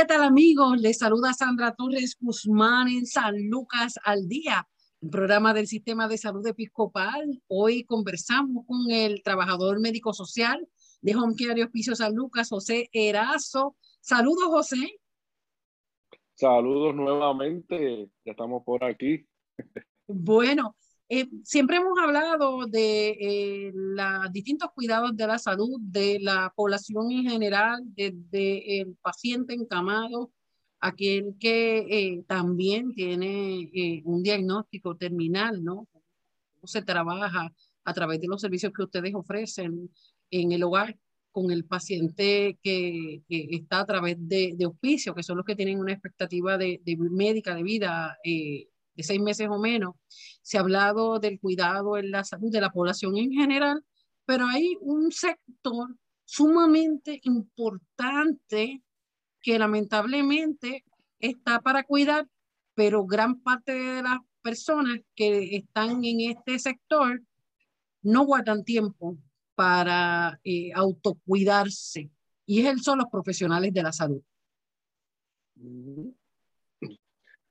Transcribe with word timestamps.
¿Qué 0.00 0.06
tal 0.06 0.22
amigos? 0.22 0.80
Les 0.80 0.96
saluda 0.96 1.34
Sandra 1.34 1.74
Torres 1.74 2.16
Guzmán 2.18 2.88
en 2.88 3.04
San 3.04 3.34
Lucas 3.50 3.96
al 4.02 4.28
Día, 4.28 4.66
un 5.00 5.10
programa 5.10 5.52
del 5.52 5.66
Sistema 5.66 6.08
de 6.08 6.16
Salud 6.16 6.46
Episcopal. 6.46 7.42
Hoy 7.48 7.84
conversamos 7.84 8.64
con 8.66 8.90
el 8.90 9.22
trabajador 9.22 9.78
médico 9.78 10.14
social 10.14 10.66
de 11.02 11.14
Home 11.14 11.34
Care 11.36 11.60
y 11.60 11.64
Hospicio 11.64 11.94
San 11.94 12.14
Lucas, 12.14 12.48
José 12.48 12.88
Erazo. 12.94 13.76
Saludos, 14.00 14.46
José. 14.46 15.00
Saludos 16.32 16.94
nuevamente, 16.94 18.08
ya 18.24 18.32
estamos 18.32 18.62
por 18.64 18.82
aquí. 18.82 19.26
Bueno, 20.06 20.76
eh, 21.12 21.28
siempre 21.42 21.78
hemos 21.78 21.98
hablado 21.98 22.66
de 22.66 23.08
eh, 23.20 23.72
los 23.74 24.32
distintos 24.32 24.70
cuidados 24.72 25.16
de 25.16 25.26
la 25.26 25.40
salud 25.40 25.76
de 25.80 26.20
la 26.20 26.52
población 26.54 27.10
en 27.10 27.24
general, 27.28 27.82
desde 27.96 28.80
el 28.80 28.94
paciente 29.02 29.54
encamado, 29.54 30.30
aquel 30.78 31.34
que 31.40 31.78
eh, 31.78 32.24
también 32.28 32.94
tiene 32.94 34.02
un 34.04 34.22
diagnóstico 34.22 34.96
terminal, 34.96 35.64
¿no? 35.64 35.88
¿Cómo 35.92 36.66
se 36.66 36.82
trabaja 36.82 37.52
a 37.84 37.92
través 37.92 38.20
de 38.20 38.28
los 38.28 38.40
servicios 38.40 38.72
que 38.72 38.84
ustedes 38.84 39.12
ofrecen 39.12 39.90
en 40.30 40.52
el 40.52 40.62
hogar 40.62 40.96
con 41.32 41.50
el 41.50 41.64
paciente 41.64 42.56
que, 42.62 43.24
está 43.28 43.80
a 43.80 43.86
través 43.86 44.16
de, 44.16 44.54
de 44.56 44.66
hospicio, 44.66 45.12
que 45.12 45.24
son 45.24 45.38
los 45.38 45.46
que 45.46 45.56
tienen 45.56 45.80
una 45.80 45.92
expectativa 45.92 46.56
de, 46.56 46.80
de 46.84 46.96
médica 46.96 47.56
de 47.56 47.64
vida 47.64 48.16
de 49.00 49.04
seis 49.04 49.20
meses 49.20 49.48
o 49.50 49.58
menos. 49.58 49.94
Se 50.42 50.58
ha 50.58 50.60
hablado 50.60 51.18
del 51.18 51.40
cuidado 51.40 51.96
en 51.96 52.10
la 52.10 52.24
salud 52.24 52.50
de 52.50 52.60
la 52.60 52.70
población 52.70 53.16
en 53.16 53.32
general, 53.32 53.84
pero 54.26 54.46
hay 54.46 54.76
un 54.80 55.10
sector 55.10 55.96
sumamente 56.24 57.20
importante 57.24 58.82
que 59.42 59.58
lamentablemente 59.58 60.84
está 61.18 61.60
para 61.60 61.82
cuidar, 61.82 62.28
pero 62.74 63.04
gran 63.06 63.40
parte 63.40 63.72
de 63.72 64.02
las 64.02 64.18
personas 64.42 65.00
que 65.14 65.56
están 65.56 66.04
en 66.04 66.20
este 66.20 66.58
sector 66.58 67.22
no 68.02 68.24
guardan 68.24 68.64
tiempo 68.64 69.18
para 69.54 70.40
eh, 70.44 70.72
autocuidarse 70.74 72.10
y 72.46 72.66
es 72.66 72.82
son 72.82 72.98
los 72.98 73.08
profesionales 73.10 73.72
de 73.72 73.82
la 73.82 73.92
salud. 73.92 74.22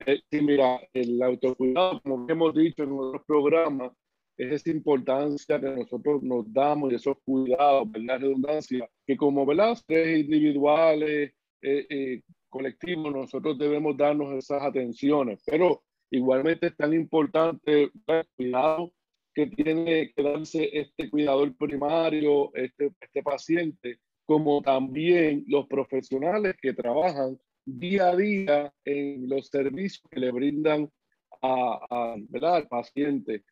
Eh, 0.05 0.22
sí, 0.31 0.42
mira, 0.42 0.80
el 0.94 1.22
autocuidado, 1.22 2.02
como 2.02 2.25
hemos 2.30 2.53
dicho 2.55 2.83
en 2.83 2.94
otros 2.94 3.23
programas, 3.28 3.92
es 4.38 4.53
esa 4.53 4.69
importancia 4.72 5.59
que 5.59 5.69
nosotros 5.69 6.23
nos 6.23 6.52
damos 6.53 6.92
y 6.92 6.95
esos 6.95 7.17
cuidados, 7.26 7.89
la 7.95 8.17
redundancia, 8.17 8.89
que 9.05 9.17
como 9.17 9.45
¿verdad? 9.45 9.77
tres 9.86 10.20
individuales, 10.20 11.33
eh, 11.61 11.86
eh, 11.89 12.21
colectivos, 12.48 13.11
nosotros 13.14 13.58
debemos 13.58 13.98
darnos 13.98 14.33
esas 14.33 14.64
atenciones, 14.64 15.43
pero 15.45 15.83
igualmente 16.09 16.67
es 16.67 16.77
tan 16.77 16.93
importante 16.93 17.92
el 18.08 18.26
cuidado 18.38 18.93
que 19.33 19.48
tiene 19.48 20.14
que 20.14 20.23
darse 20.23 20.70
este 20.71 21.09
cuidador 21.09 21.55
primario, 21.58 22.54
este, 22.55 22.93
este 23.02 23.21
paciente, 23.21 23.99
como 24.26 24.61
también 24.61 25.43
los 25.48 25.67
profesionales 25.67 26.55
que 26.61 26.73
trabajan 26.73 27.38
día 27.65 28.09
a 28.09 28.15
día 28.15 28.73
en 28.83 29.30
los 29.30 29.47
servicios 29.47 30.03
que 30.09 30.20
le 30.20 30.31
brindan 30.31 30.89
a, 31.42 32.15
¿verdad? 32.30 32.55
al 32.55 32.67
paciente. 32.67 33.43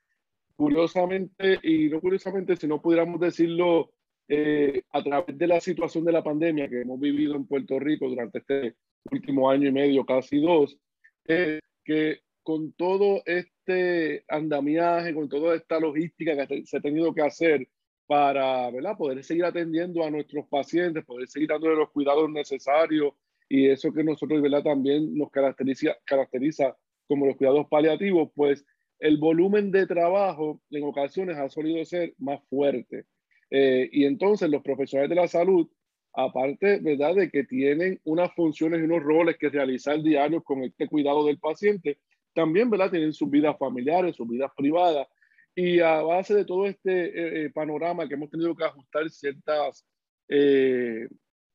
Curiosamente, 0.56 1.60
y 1.64 1.90
no 1.90 2.02
curiosamente, 2.02 2.56
si 2.56 2.68
no 2.68 2.82
pudiéramos 2.82 3.20
decirlo 3.20 3.92
eh, 4.28 4.82
a 4.92 5.04
través 5.04 5.38
de 5.38 5.48
la 5.48 5.62
situación 5.62 6.04
de 6.04 6.12
la 6.12 6.24
pandemia 6.24 6.68
que 6.68 6.82
hemos 6.82 7.00
vivido 7.00 7.36
en 7.36 7.46
Puerto 7.46 7.80
Rico 7.80 8.10
durante 8.10 8.40
este 8.40 8.76
último 9.12 9.50
año 9.50 9.70
y 9.70 9.72
medio, 9.72 10.06
casi 10.06 10.42
dos, 10.42 10.78
que 11.26 12.20
con 12.44 12.72
todo 12.74 13.22
este 13.26 14.24
andamiaje, 14.30 15.14
con 15.14 15.28
toda 15.28 15.56
esta 15.56 15.80
logística 15.80 16.48
que 16.48 16.66
se 16.66 16.78
ha 16.78 16.82
tenido 16.82 17.14
que 17.14 17.22
hacer 17.22 17.68
para 18.08 18.72
¿verdad? 18.72 18.98
poder 18.98 19.24
seguir 19.24 19.44
atendiendo 19.44 20.04
a 20.04 20.10
nuestros 20.10 20.48
pacientes, 20.48 21.04
poder 21.04 21.28
seguir 21.28 21.50
dando 21.50 21.68
los 21.70 21.92
cuidados 21.92 22.30
necesarios 22.30 23.14
y 23.50 23.68
eso 23.70 23.94
que 23.94 24.04
nosotros 24.04 24.42
¿verdad? 24.42 24.64
también 24.64 25.16
nos 25.16 25.32
caracteriza, 25.32 25.96
caracteriza 26.06 26.76
como 27.08 27.26
los 27.26 27.38
cuidados 27.38 27.68
paliativos, 27.68 28.30
pues 28.36 28.66
el 29.00 29.18
volumen 29.18 29.72
de 29.72 29.86
trabajo 29.86 30.62
en 30.70 30.84
ocasiones 30.84 31.38
ha 31.38 31.50
solido 31.50 31.84
ser 31.86 32.14
más 32.18 32.42
fuerte. 32.50 33.06
Eh, 33.50 33.90
y 33.92 34.06
entonces 34.06 34.50
los 34.50 34.62
profesionales 34.62 35.10
de 35.10 35.16
la 35.16 35.28
salud, 35.28 35.70
aparte 36.14 36.80
¿verdad? 36.80 37.16
de 37.16 37.30
que 37.30 37.44
tienen 37.44 38.02
unas 38.04 38.34
funciones 38.34 38.82
y 38.82 38.84
unos 38.84 39.04
roles 39.04 39.38
que 39.38 39.50
realizar 39.50 40.02
diarios 40.02 40.44
con 40.44 40.64
este 40.64 40.88
cuidado 40.88 41.26
del 41.26 41.40
paciente, 41.40 42.00
también 42.34 42.70
¿verdad? 42.70 42.92
tienen 42.92 43.14
sus 43.14 43.30
vidas 43.30 43.56
familiares, 43.58 44.16
sus 44.16 44.28
vidas 44.28 44.52
privadas. 44.56 45.08
Y 45.56 45.80
a 45.80 46.02
base 46.02 46.36
de 46.36 46.46
todo 46.46 46.68
este 46.68 47.06
eh, 47.06 47.46
eh, 47.46 47.50
panorama 47.50 48.08
que 48.08 48.16
hemos 48.16 48.30
tenido 48.30 48.56
que 48.56 48.64
ajustar 48.66 49.10
ciertas 49.10 49.88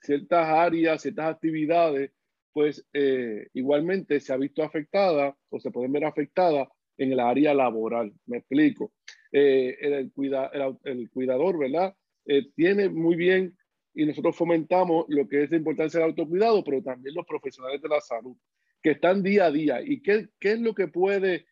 ciertas 0.02 0.48
áreas, 0.48 1.02
ciertas 1.02 1.26
actividades, 1.26 2.10
pues 2.52 2.86
eh, 2.92 3.48
igualmente 3.54 4.20
se 4.20 4.32
ha 4.32 4.36
visto 4.36 4.62
afectada 4.62 5.36
o 5.48 5.58
se 5.58 5.70
pueden 5.70 5.92
ver 5.92 6.04
afectadas 6.04 6.68
en 6.98 7.12
el 7.12 7.20
área 7.20 7.54
laboral. 7.54 8.12
Me 8.26 8.38
explico. 8.38 8.92
Eh, 9.30 9.76
el, 9.80 10.12
cuida, 10.12 10.50
el, 10.84 11.10
cuidador, 11.10 11.58
¿verdad? 11.58 11.94
Eh, 12.26 12.50
tiene 12.54 12.88
muy 12.88 13.16
bien 13.16 13.56
y 13.94 14.04
nosotros 14.04 14.36
fomentamos 14.36 15.06
lo 15.08 15.26
que 15.26 15.44
es 15.44 15.50
la 15.50 15.56
importancia 15.56 16.00
del 16.00 16.10
autocuidado, 16.10 16.62
pero 16.62 16.82
también 16.82 17.14
los 17.14 17.26
profesionales 17.26 17.80
de 17.80 17.88
la 17.88 18.00
salud, 18.00 18.36
que 18.82 18.92
están 18.92 19.22
día 19.22 19.46
a 19.46 19.50
día. 19.50 19.80
¿Y 19.82 20.02
qué, 20.02 20.28
qué 20.38 20.52
es 20.52 20.60
lo 20.60 20.74
que 20.74 20.88
puede 20.88 21.46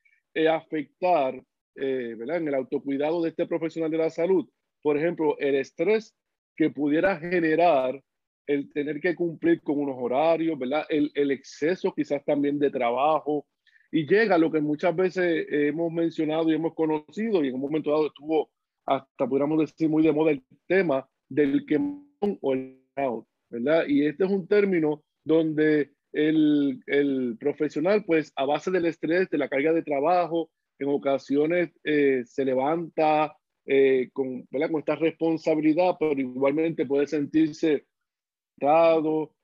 afectar, 0.51 1.43
¿verdad? 1.75 2.37
En 2.37 2.49
el 2.49 2.55
autocuidado 2.55 3.23
de 3.23 3.31
este 3.31 3.47
profesional 3.47 3.91
de 3.91 3.99
la 3.99 4.11
salud. 4.11 4.49
Por 4.83 4.97
ejemplo, 4.97 5.39
el 5.39 5.57
estrés 5.57 6.15
que 6.57 6.71
pudiera 6.71 7.17
generar 7.17 8.03
el 8.47 8.73
tener 8.73 9.01
que 9.01 9.15
cumplir 9.15 9.61
con 9.63 9.79
unos 9.79 9.97
horarios, 9.99 10.59
¿verdad? 10.59 10.85
El, 10.89 11.31
exceso 11.31 11.93
quizás 11.95 12.25
también 12.25 12.59
de 12.59 12.71
trabajo. 12.71 13.47
Y 13.93 14.07
llega 14.07 14.39
lo 14.39 14.51
que 14.51 14.61
muchas 14.61 14.95
veces 14.95 15.47
hemos 15.51 15.93
mencionado 15.93 16.51
y 16.51 16.55
hemos 16.55 16.75
conocido, 16.75 17.45
y 17.45 17.49
en 17.49 17.55
un 17.55 17.61
momento 17.61 17.91
dado 17.91 18.07
estuvo 18.07 18.51
hasta, 18.87 19.27
podríamos 19.27 19.59
decir, 19.61 19.89
muy 19.89 20.03
de 20.03 20.13
moda 20.13 20.33
el 20.33 20.43
tema 20.67 21.09
del 21.29 21.65
quemón 21.67 22.39
o 22.41 22.53
el 22.53 22.81
out, 22.97 23.27
¿verdad? 23.49 23.85
Y 23.89 24.07
este 24.07 24.25
es 24.25 24.31
un 24.31 24.47
término 24.47 25.03
donde 25.25 25.91
el, 26.13 27.37
profesional, 27.39 28.05
pues 28.05 28.33
a 28.37 28.45
base 28.45 28.71
del 28.71 28.87
estrés, 28.87 29.29
de 29.31 29.39
la 29.39 29.49
carga 29.49 29.73
de 29.73 29.83
trabajo, 29.83 30.51
en 30.79 30.89
ocasiones 30.89 31.71
eh, 31.85 32.23
se 32.25 32.45
levanta 32.45 33.37
eh, 33.67 34.09
con 34.13 34.47
esta 34.51 34.97
responsabilidad, 34.97 35.97
pero 35.99 36.19
igualmente 36.19 36.87
puede 36.87 37.07
sentirse 37.07 37.87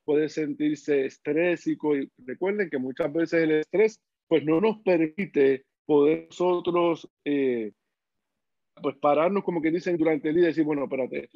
puede 0.05 0.29
sentirse 0.29 1.07
estrésico 1.07 1.97
y 1.97 2.11
recuerden 2.19 2.71
que 2.71 2.79
muchas 2.79 3.13
veces 3.13 3.43
el 3.43 3.51
estrés 3.53 4.01
pues 4.29 4.45
no 4.45 4.61
nos 4.61 4.79
permite 4.83 5.65
poder 5.85 6.27
nosotros 6.31 7.09
eh, 7.25 7.73
pues 8.83 8.97
pararnos 8.97 9.45
como 9.45 9.63
que 9.63 9.71
dicen 9.71 9.97
durante 9.97 10.29
el 10.29 10.35
día 10.35 10.45
y 10.45 10.47
decir, 10.49 10.65
bueno, 10.65 10.85
espérate, 10.85 11.29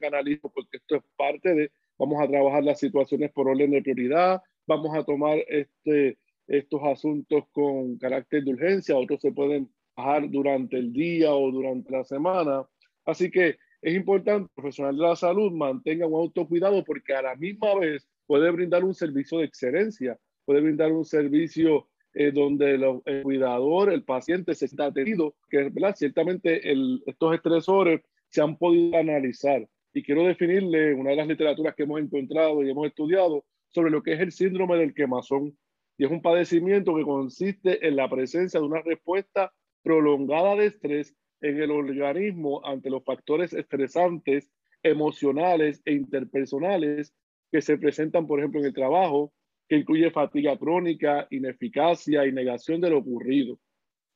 canalizo 0.00 0.48
porque 0.48 0.76
esto 0.76 0.96
es 0.96 1.02
parte 1.16 1.54
de, 1.54 1.70
vamos 1.98 2.22
a 2.22 2.28
trabajar 2.28 2.62
las 2.64 2.78
situaciones 2.78 3.32
por 3.32 3.48
orden 3.48 3.70
de 3.70 3.82
prioridad, 3.82 4.40
vamos 4.66 4.96
a 4.96 5.04
tomar 5.04 5.38
este, 5.48 6.18
estos 6.46 6.82
asuntos 6.82 7.44
con 7.50 7.98
carácter 7.98 8.44
de 8.44 8.52
urgencia, 8.52 8.96
otros 8.96 9.20
se 9.20 9.32
pueden 9.32 9.70
bajar 9.96 10.30
durante 10.30 10.76
el 10.76 10.92
día 10.92 11.34
o 11.34 11.50
durante 11.50 11.90
la 11.92 12.04
semana. 12.04 12.66
Así 13.04 13.30
que 13.30 13.56
es 13.84 13.94
importante 13.94 14.46
que 14.46 14.52
el 14.52 14.54
profesional 14.54 14.96
de 14.96 15.02
la 15.02 15.14
salud 15.14 15.52
mantenga 15.52 16.06
un 16.06 16.14
autocuidado 16.14 16.82
porque 16.84 17.14
a 17.14 17.20
la 17.20 17.36
misma 17.36 17.74
vez 17.78 18.08
puede 18.26 18.50
brindar 18.50 18.82
un 18.82 18.94
servicio 18.94 19.38
de 19.38 19.44
excelencia, 19.44 20.18
puede 20.46 20.62
brindar 20.62 20.90
un 20.90 21.04
servicio 21.04 21.86
eh, 22.14 22.32
donde 22.32 22.76
el 22.76 23.22
cuidador, 23.22 23.92
el 23.92 24.02
paciente 24.02 24.54
se 24.54 24.64
está 24.64 24.86
atendido, 24.86 25.34
que 25.50 25.68
¿verdad? 25.68 25.94
ciertamente 25.94 26.72
el, 26.72 27.02
estos 27.04 27.34
estresores 27.34 28.00
se 28.30 28.40
han 28.40 28.56
podido 28.56 28.96
analizar. 28.96 29.68
Y 29.92 30.02
quiero 30.02 30.24
definirle 30.24 30.94
una 30.94 31.10
de 31.10 31.16
las 31.16 31.28
literaturas 31.28 31.74
que 31.74 31.82
hemos 31.82 32.00
encontrado 32.00 32.62
y 32.62 32.70
hemos 32.70 32.86
estudiado 32.86 33.44
sobre 33.68 33.90
lo 33.90 34.02
que 34.02 34.14
es 34.14 34.20
el 34.20 34.32
síndrome 34.32 34.78
del 34.78 34.94
quemazón. 34.94 35.58
Y 35.98 36.06
es 36.06 36.10
un 36.10 36.22
padecimiento 36.22 36.96
que 36.96 37.02
consiste 37.02 37.86
en 37.86 37.96
la 37.96 38.08
presencia 38.08 38.60
de 38.60 38.66
una 38.66 38.80
respuesta 38.80 39.52
prolongada 39.82 40.56
de 40.56 40.66
estrés 40.66 41.14
en 41.44 41.60
el 41.60 41.70
organismo 41.70 42.64
ante 42.64 42.88
los 42.88 43.04
factores 43.04 43.52
estresantes 43.52 44.50
emocionales 44.82 45.82
e 45.84 45.92
interpersonales 45.92 47.14
que 47.52 47.60
se 47.60 47.76
presentan, 47.76 48.26
por 48.26 48.38
ejemplo, 48.38 48.60
en 48.60 48.66
el 48.66 48.72
trabajo, 48.72 49.30
que 49.68 49.76
incluye 49.76 50.10
fatiga 50.10 50.56
crónica, 50.56 51.26
ineficacia 51.30 52.26
y 52.26 52.32
negación 52.32 52.80
de 52.80 52.88
lo 52.88 52.98
ocurrido. 52.98 53.58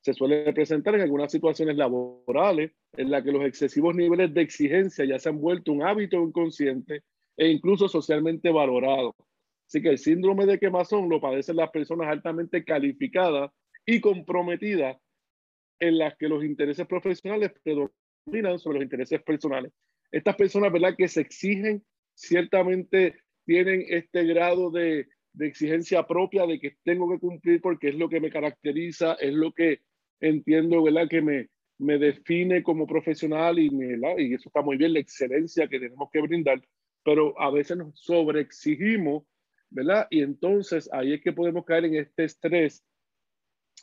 Se 0.00 0.14
suele 0.14 0.50
presentar 0.54 0.94
en 0.94 1.02
algunas 1.02 1.30
situaciones 1.30 1.76
laborales 1.76 2.72
en 2.96 3.10
las 3.10 3.22
que 3.22 3.32
los 3.32 3.44
excesivos 3.44 3.94
niveles 3.94 4.32
de 4.32 4.40
exigencia 4.40 5.04
ya 5.04 5.18
se 5.18 5.28
han 5.28 5.38
vuelto 5.38 5.72
un 5.72 5.82
hábito 5.82 6.16
inconsciente 6.22 7.02
e 7.36 7.48
incluso 7.48 7.88
socialmente 7.88 8.50
valorado. 8.50 9.14
Así 9.66 9.82
que 9.82 9.90
el 9.90 9.98
síndrome 9.98 10.46
de 10.46 10.58
quemazón 10.58 11.10
lo 11.10 11.20
padecen 11.20 11.56
las 11.56 11.68
personas 11.70 12.08
altamente 12.08 12.64
calificadas 12.64 13.50
y 13.84 14.00
comprometidas 14.00 14.96
en 15.80 15.98
las 15.98 16.16
que 16.16 16.28
los 16.28 16.44
intereses 16.44 16.86
profesionales 16.86 17.52
predominan 17.62 18.58
sobre 18.58 18.78
los 18.78 18.84
intereses 18.84 19.22
personales. 19.22 19.72
Estas 20.10 20.36
personas, 20.36 20.72
¿verdad? 20.72 20.94
Que 20.96 21.08
se 21.08 21.20
exigen, 21.20 21.84
ciertamente 22.14 23.16
tienen 23.44 23.84
este 23.88 24.24
grado 24.24 24.70
de, 24.70 25.08
de 25.32 25.46
exigencia 25.46 26.06
propia 26.06 26.46
de 26.46 26.58
que 26.58 26.76
tengo 26.82 27.10
que 27.10 27.18
cumplir 27.18 27.60
porque 27.60 27.88
es 27.88 27.94
lo 27.94 28.08
que 28.08 28.20
me 28.20 28.30
caracteriza, 28.30 29.14
es 29.14 29.34
lo 29.34 29.52
que 29.52 29.80
entiendo, 30.20 30.82
¿verdad? 30.82 31.08
Que 31.08 31.22
me, 31.22 31.48
me 31.78 31.98
define 31.98 32.62
como 32.62 32.86
profesional 32.86 33.58
y, 33.58 33.68
y 33.68 34.34
eso 34.34 34.48
está 34.48 34.62
muy 34.62 34.76
bien, 34.76 34.92
la 34.92 34.98
excelencia 34.98 35.68
que 35.68 35.78
tenemos 35.78 36.08
que 36.12 36.20
brindar, 36.20 36.60
pero 37.04 37.40
a 37.40 37.50
veces 37.50 37.76
nos 37.76 37.98
sobreexigimos, 38.00 39.24
¿verdad? 39.70 40.06
Y 40.10 40.22
entonces 40.22 40.90
ahí 40.92 41.14
es 41.14 41.22
que 41.22 41.32
podemos 41.32 41.64
caer 41.64 41.84
en 41.86 41.94
este 41.96 42.24
estrés 42.24 42.84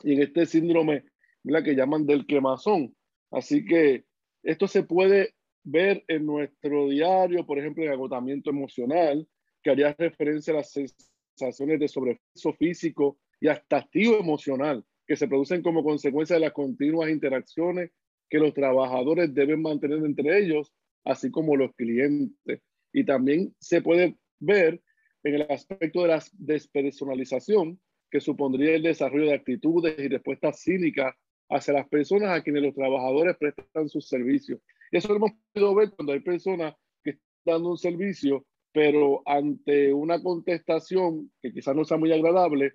y 0.02 0.12
en 0.12 0.22
este 0.22 0.44
síndrome, 0.44 1.04
¿verdad? 1.46 1.64
Que 1.64 1.76
llaman 1.76 2.06
del 2.06 2.26
quemazón. 2.26 2.94
Así 3.30 3.64
que 3.64 4.04
esto 4.42 4.66
se 4.66 4.82
puede 4.82 5.34
ver 5.62 6.04
en 6.08 6.26
nuestro 6.26 6.88
diario, 6.88 7.46
por 7.46 7.58
ejemplo, 7.58 7.84
en 7.84 7.90
agotamiento 7.90 8.50
emocional, 8.50 9.26
que 9.62 9.70
haría 9.70 9.94
referencia 9.96 10.52
a 10.52 10.56
las 10.56 10.72
sensaciones 10.72 11.78
de 11.78 11.88
sobrepeso 11.88 12.52
físico 12.54 13.18
y 13.40 13.48
hasta 13.48 13.78
activo 13.78 14.18
emocional 14.18 14.84
que 15.06 15.16
se 15.16 15.28
producen 15.28 15.62
como 15.62 15.84
consecuencia 15.84 16.34
de 16.34 16.40
las 16.40 16.52
continuas 16.52 17.10
interacciones 17.10 17.90
que 18.28 18.38
los 18.38 18.52
trabajadores 18.52 19.32
deben 19.32 19.62
mantener 19.62 19.98
entre 19.98 20.38
ellos, 20.38 20.72
así 21.04 21.30
como 21.30 21.56
los 21.56 21.72
clientes. 21.76 22.60
Y 22.92 23.04
también 23.04 23.54
se 23.60 23.82
puede 23.82 24.16
ver 24.40 24.82
en 25.22 25.34
el 25.34 25.42
aspecto 25.42 26.02
de 26.02 26.08
la 26.08 26.24
despersonalización, 26.32 27.80
que 28.10 28.20
supondría 28.20 28.74
el 28.74 28.82
desarrollo 28.82 29.26
de 29.26 29.34
actitudes 29.34 29.96
y 29.98 30.08
respuestas 30.08 30.60
cínicas 30.60 31.14
hacia 31.48 31.74
las 31.74 31.88
personas 31.88 32.30
a 32.30 32.42
quienes 32.42 32.62
los 32.62 32.74
trabajadores 32.74 33.36
prestan 33.36 33.88
sus 33.88 34.08
servicios. 34.08 34.60
Eso 34.90 35.08
lo 35.08 35.16
hemos 35.16 35.32
podido 35.52 35.74
ver 35.74 35.90
cuando 35.90 36.12
hay 36.12 36.20
personas 36.20 36.74
que 37.02 37.10
están 37.10 37.30
dando 37.44 37.70
un 37.70 37.78
servicio 37.78 38.44
pero 38.76 39.22
ante 39.24 39.90
una 39.90 40.22
contestación 40.22 41.32
que 41.40 41.50
quizás 41.50 41.74
no 41.74 41.86
sea 41.86 41.96
muy 41.96 42.12
agradable, 42.12 42.74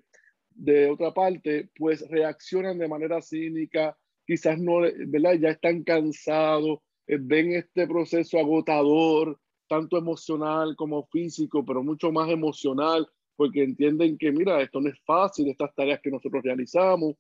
de 0.50 0.89
otra 0.89 1.13
parte, 1.13 1.69
pues 1.75 2.09
reaccionan 2.09 2.79
de 2.79 2.88
manera 2.88 3.21
cínica, 3.21 3.95
quizás 4.25 4.59
no, 4.59 4.79
¿verdad? 4.79 5.35
Ya 5.39 5.50
están 5.50 5.83
cansados, 5.83 6.79
eh, 7.06 7.19
ven 7.21 7.51
este 7.51 7.85
proceso 7.85 8.39
agotador, 8.39 9.39
tanto 9.68 9.95
emocional 9.95 10.75
como 10.75 11.06
físico, 11.06 11.63
pero 11.63 11.83
mucho 11.83 12.12
más 12.12 12.31
emocional, 12.31 13.07
porque 13.35 13.62
entienden 13.62 14.18
que, 14.18 14.31
mira, 14.31 14.59
esto 14.59 14.81
no 14.81 14.89
es 14.89 15.00
fácil, 15.06 15.50
estas 15.50 15.71
tareas 15.75 16.00
que 16.01 16.09
nosotros 16.09 16.41
realizamos. 16.41 17.13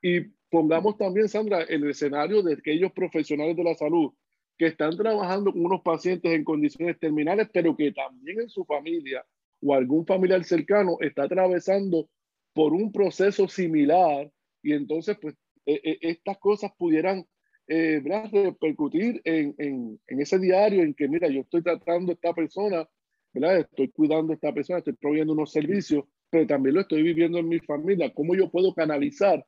Y 0.00 0.20
pongamos 0.50 0.96
también, 0.96 1.28
Sandra, 1.28 1.62
el 1.62 1.88
escenario 1.88 2.42
de 2.42 2.54
aquellos 2.54 2.92
profesionales 2.92 3.56
de 3.56 3.64
la 3.64 3.74
salud 3.74 4.12
que 4.56 4.66
están 4.66 4.96
trabajando 4.96 5.52
con 5.52 5.64
unos 5.64 5.82
pacientes 5.82 6.32
en 6.32 6.44
condiciones 6.44 6.98
terminales, 6.98 7.48
pero 7.52 7.76
que 7.76 7.92
también 7.92 8.40
en 8.40 8.48
su 8.48 8.64
familia 8.64 9.24
o 9.62 9.74
algún 9.74 10.04
familiar 10.04 10.42
cercano 10.44 10.96
está 11.00 11.24
atravesando 11.24 12.08
por 12.52 12.72
un 12.72 12.90
proceso 12.90 13.46
similar 13.48 14.30
y 14.62 14.72
entonces 14.72 15.16
pues 15.20 15.36
e, 15.64 15.80
e, 15.84 15.98
estas 16.00 16.38
cosas 16.38 16.72
pudieran 16.76 17.24
eh, 17.68 18.00
repercutir 18.02 19.20
en, 19.24 19.54
en, 19.58 20.00
en, 20.06 20.20
ese 20.20 20.38
diario 20.38 20.82
en 20.82 20.94
que 20.94 21.06
mira 21.06 21.28
yo 21.28 21.42
estoy 21.42 21.62
tratando 21.62 22.10
a 22.10 22.14
esta 22.14 22.32
persona, 22.32 22.88
¿verdad? 23.32 23.58
estoy 23.58 23.88
cuidando 23.90 24.32
a 24.32 24.34
esta 24.34 24.52
persona, 24.52 24.78
estoy 24.78 24.94
proveyendo 24.94 25.34
unos 25.34 25.52
servicios, 25.52 26.04
pero 26.30 26.46
también 26.46 26.76
lo 26.76 26.80
estoy 26.80 27.02
viviendo 27.02 27.38
en 27.38 27.48
mi 27.48 27.60
familia, 27.60 28.12
¿cómo 28.12 28.34
yo 28.34 28.50
puedo 28.50 28.74
canalizar? 28.74 29.44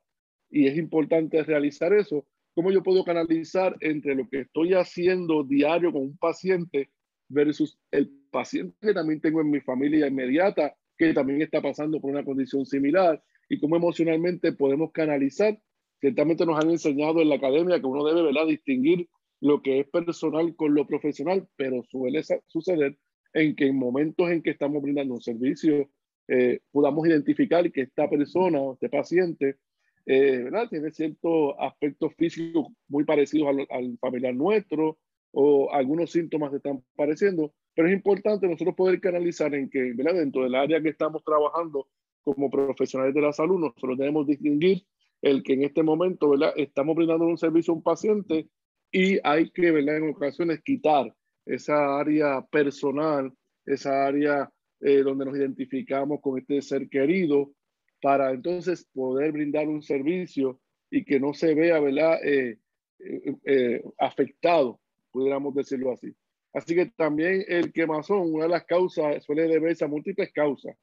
Y 0.51 0.67
es 0.67 0.77
importante 0.77 1.41
realizar 1.43 1.93
eso 1.93 2.25
cómo 2.53 2.71
yo 2.71 2.83
puedo 2.83 3.03
canalizar 3.03 3.75
entre 3.79 4.13
lo 4.13 4.27
que 4.29 4.41
estoy 4.41 4.73
haciendo 4.73 5.43
diario 5.43 5.91
con 5.91 6.01
un 6.01 6.17
paciente 6.17 6.89
versus 7.29 7.79
el 7.91 8.11
paciente 8.29 8.75
que 8.81 8.93
también 8.93 9.21
tengo 9.21 9.41
en 9.41 9.49
mi 9.49 9.61
familia 9.61 10.07
inmediata, 10.07 10.75
que 10.97 11.13
también 11.13 11.41
está 11.41 11.61
pasando 11.61 11.99
por 12.01 12.11
una 12.11 12.25
condición 12.25 12.65
similar, 12.65 13.23
y 13.47 13.59
cómo 13.59 13.75
emocionalmente 13.75 14.53
podemos 14.53 14.91
canalizar. 14.91 15.59
Ciertamente 15.99 16.45
nos 16.45 16.59
han 16.59 16.69
enseñado 16.69 17.21
en 17.21 17.29
la 17.29 17.35
academia 17.35 17.79
que 17.79 17.85
uno 17.85 18.03
debe 18.03 18.23
¿verdad? 18.23 18.47
distinguir 18.47 19.07
lo 19.39 19.61
que 19.61 19.79
es 19.79 19.87
personal 19.89 20.55
con 20.55 20.73
lo 20.73 20.85
profesional, 20.85 21.47
pero 21.55 21.83
suele 21.83 22.21
suceder 22.47 22.97
en 23.33 23.55
que 23.55 23.67
en 23.67 23.77
momentos 23.77 24.29
en 24.29 24.41
que 24.41 24.51
estamos 24.51 24.81
brindando 24.81 25.15
un 25.15 25.21
servicio, 25.21 25.89
eh, 26.27 26.59
podamos 26.71 27.07
identificar 27.07 27.69
que 27.71 27.81
esta 27.81 28.09
persona 28.09 28.59
o 28.59 28.73
este 28.73 28.89
paciente 28.89 29.57
eh, 30.05 30.43
¿verdad? 30.43 30.67
Tiene 30.69 30.91
ciertos 30.91 31.53
aspectos 31.59 32.13
físicos 32.15 32.67
muy 32.87 33.03
parecidos 33.03 33.49
al, 33.69 33.97
familiar 33.99 34.33
nuestro 34.33 34.97
o 35.31 35.71
algunos 35.71 36.11
síntomas 36.11 36.53
están 36.53 36.83
apareciendo, 36.93 37.53
pero 37.73 37.87
es 37.87 37.93
importante 37.93 38.47
nosotros 38.47 38.75
poder 38.75 38.99
canalizar 38.99 39.53
en 39.55 39.69
que 39.69 39.93
¿verdad? 39.93 40.15
dentro 40.15 40.43
del 40.43 40.55
área 40.55 40.81
que 40.81 40.89
estamos 40.89 41.23
trabajando 41.23 41.87
como 42.21 42.49
profesionales 42.49 43.13
de 43.15 43.21
la 43.21 43.31
salud, 43.31 43.59
nosotros 43.59 43.97
debemos 43.97 44.27
distinguir 44.27 44.83
el 45.21 45.43
que 45.43 45.53
en 45.53 45.63
este 45.63 45.83
momento 45.83 46.29
¿verdad? 46.29 46.53
estamos 46.57 46.95
brindando 46.95 47.25
un 47.25 47.37
servicio 47.37 47.73
a 47.73 47.77
un 47.77 47.83
paciente 47.83 48.49
y 48.91 49.19
hay 49.23 49.49
que 49.51 49.71
¿verdad? 49.71 49.97
en 49.97 50.09
ocasiones 50.09 50.61
quitar 50.63 51.15
esa 51.45 51.99
área 51.99 52.45
personal, 52.51 53.33
esa 53.65 54.05
área 54.05 54.51
eh, 54.81 55.03
donde 55.03 55.25
nos 55.25 55.37
identificamos 55.37 56.19
con 56.21 56.39
este 56.39 56.61
ser 56.61 56.89
querido 56.89 57.53
para 58.01 58.31
entonces 58.31 58.87
poder 58.93 59.31
brindar 59.31 59.67
un 59.67 59.81
servicio 59.81 60.59
y 60.89 61.05
que 61.05 61.19
no 61.19 61.33
se 61.33 61.53
vea, 61.53 61.79
¿verdad? 61.79 62.19
Eh, 62.23 62.57
eh, 62.99 63.35
eh, 63.45 63.83
afectado, 63.97 64.79
pudiéramos 65.11 65.53
decirlo 65.53 65.93
así. 65.93 66.13
Así 66.53 66.75
que 66.75 66.87
también 66.87 67.45
el 67.47 67.71
quemazón, 67.71 68.33
una 68.33 68.43
de 68.43 68.49
las 68.49 68.65
causas, 68.65 69.23
suele 69.23 69.47
deberse 69.47 69.85
a 69.85 69.87
múltiples 69.87 70.31
causas. 70.33 70.75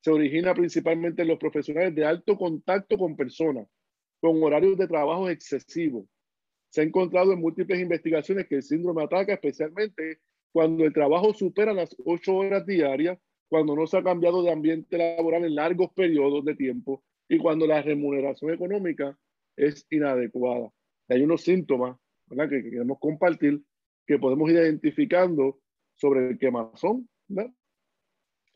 Se 0.00 0.10
origina 0.10 0.54
principalmente 0.54 1.22
en 1.22 1.28
los 1.28 1.38
profesionales 1.38 1.94
de 1.94 2.04
alto 2.04 2.36
contacto 2.36 2.96
con 2.96 3.16
personas, 3.16 3.68
con 4.20 4.42
horarios 4.42 4.76
de 4.76 4.88
trabajo 4.88 5.28
excesivos. 5.28 6.06
Se 6.70 6.80
ha 6.80 6.84
encontrado 6.84 7.32
en 7.32 7.40
múltiples 7.40 7.80
investigaciones 7.80 8.46
que 8.46 8.56
el 8.56 8.62
síndrome 8.62 9.04
ataca 9.04 9.34
especialmente 9.34 10.20
cuando 10.52 10.84
el 10.84 10.92
trabajo 10.92 11.32
supera 11.32 11.72
las 11.72 11.94
ocho 12.04 12.34
horas 12.36 12.66
diarias 12.66 13.18
cuando 13.48 13.74
no 13.74 13.86
se 13.86 13.96
ha 13.96 14.02
cambiado 14.02 14.42
de 14.42 14.52
ambiente 14.52 14.98
laboral 14.98 15.44
en 15.44 15.54
largos 15.54 15.92
periodos 15.92 16.44
de 16.44 16.54
tiempo 16.54 17.02
y 17.28 17.38
cuando 17.38 17.66
la 17.66 17.82
remuneración 17.82 18.52
económica 18.52 19.18
es 19.56 19.86
inadecuada. 19.90 20.70
Hay 21.08 21.22
unos 21.22 21.42
síntomas 21.42 21.96
¿verdad? 22.26 22.50
que 22.50 22.62
queremos 22.62 22.98
compartir 22.98 23.62
que 24.06 24.18
podemos 24.18 24.50
ir 24.50 24.56
identificando 24.56 25.60
sobre 25.94 26.28
el 26.28 26.38
quemazón, 26.38 27.08
¿verdad? 27.26 27.52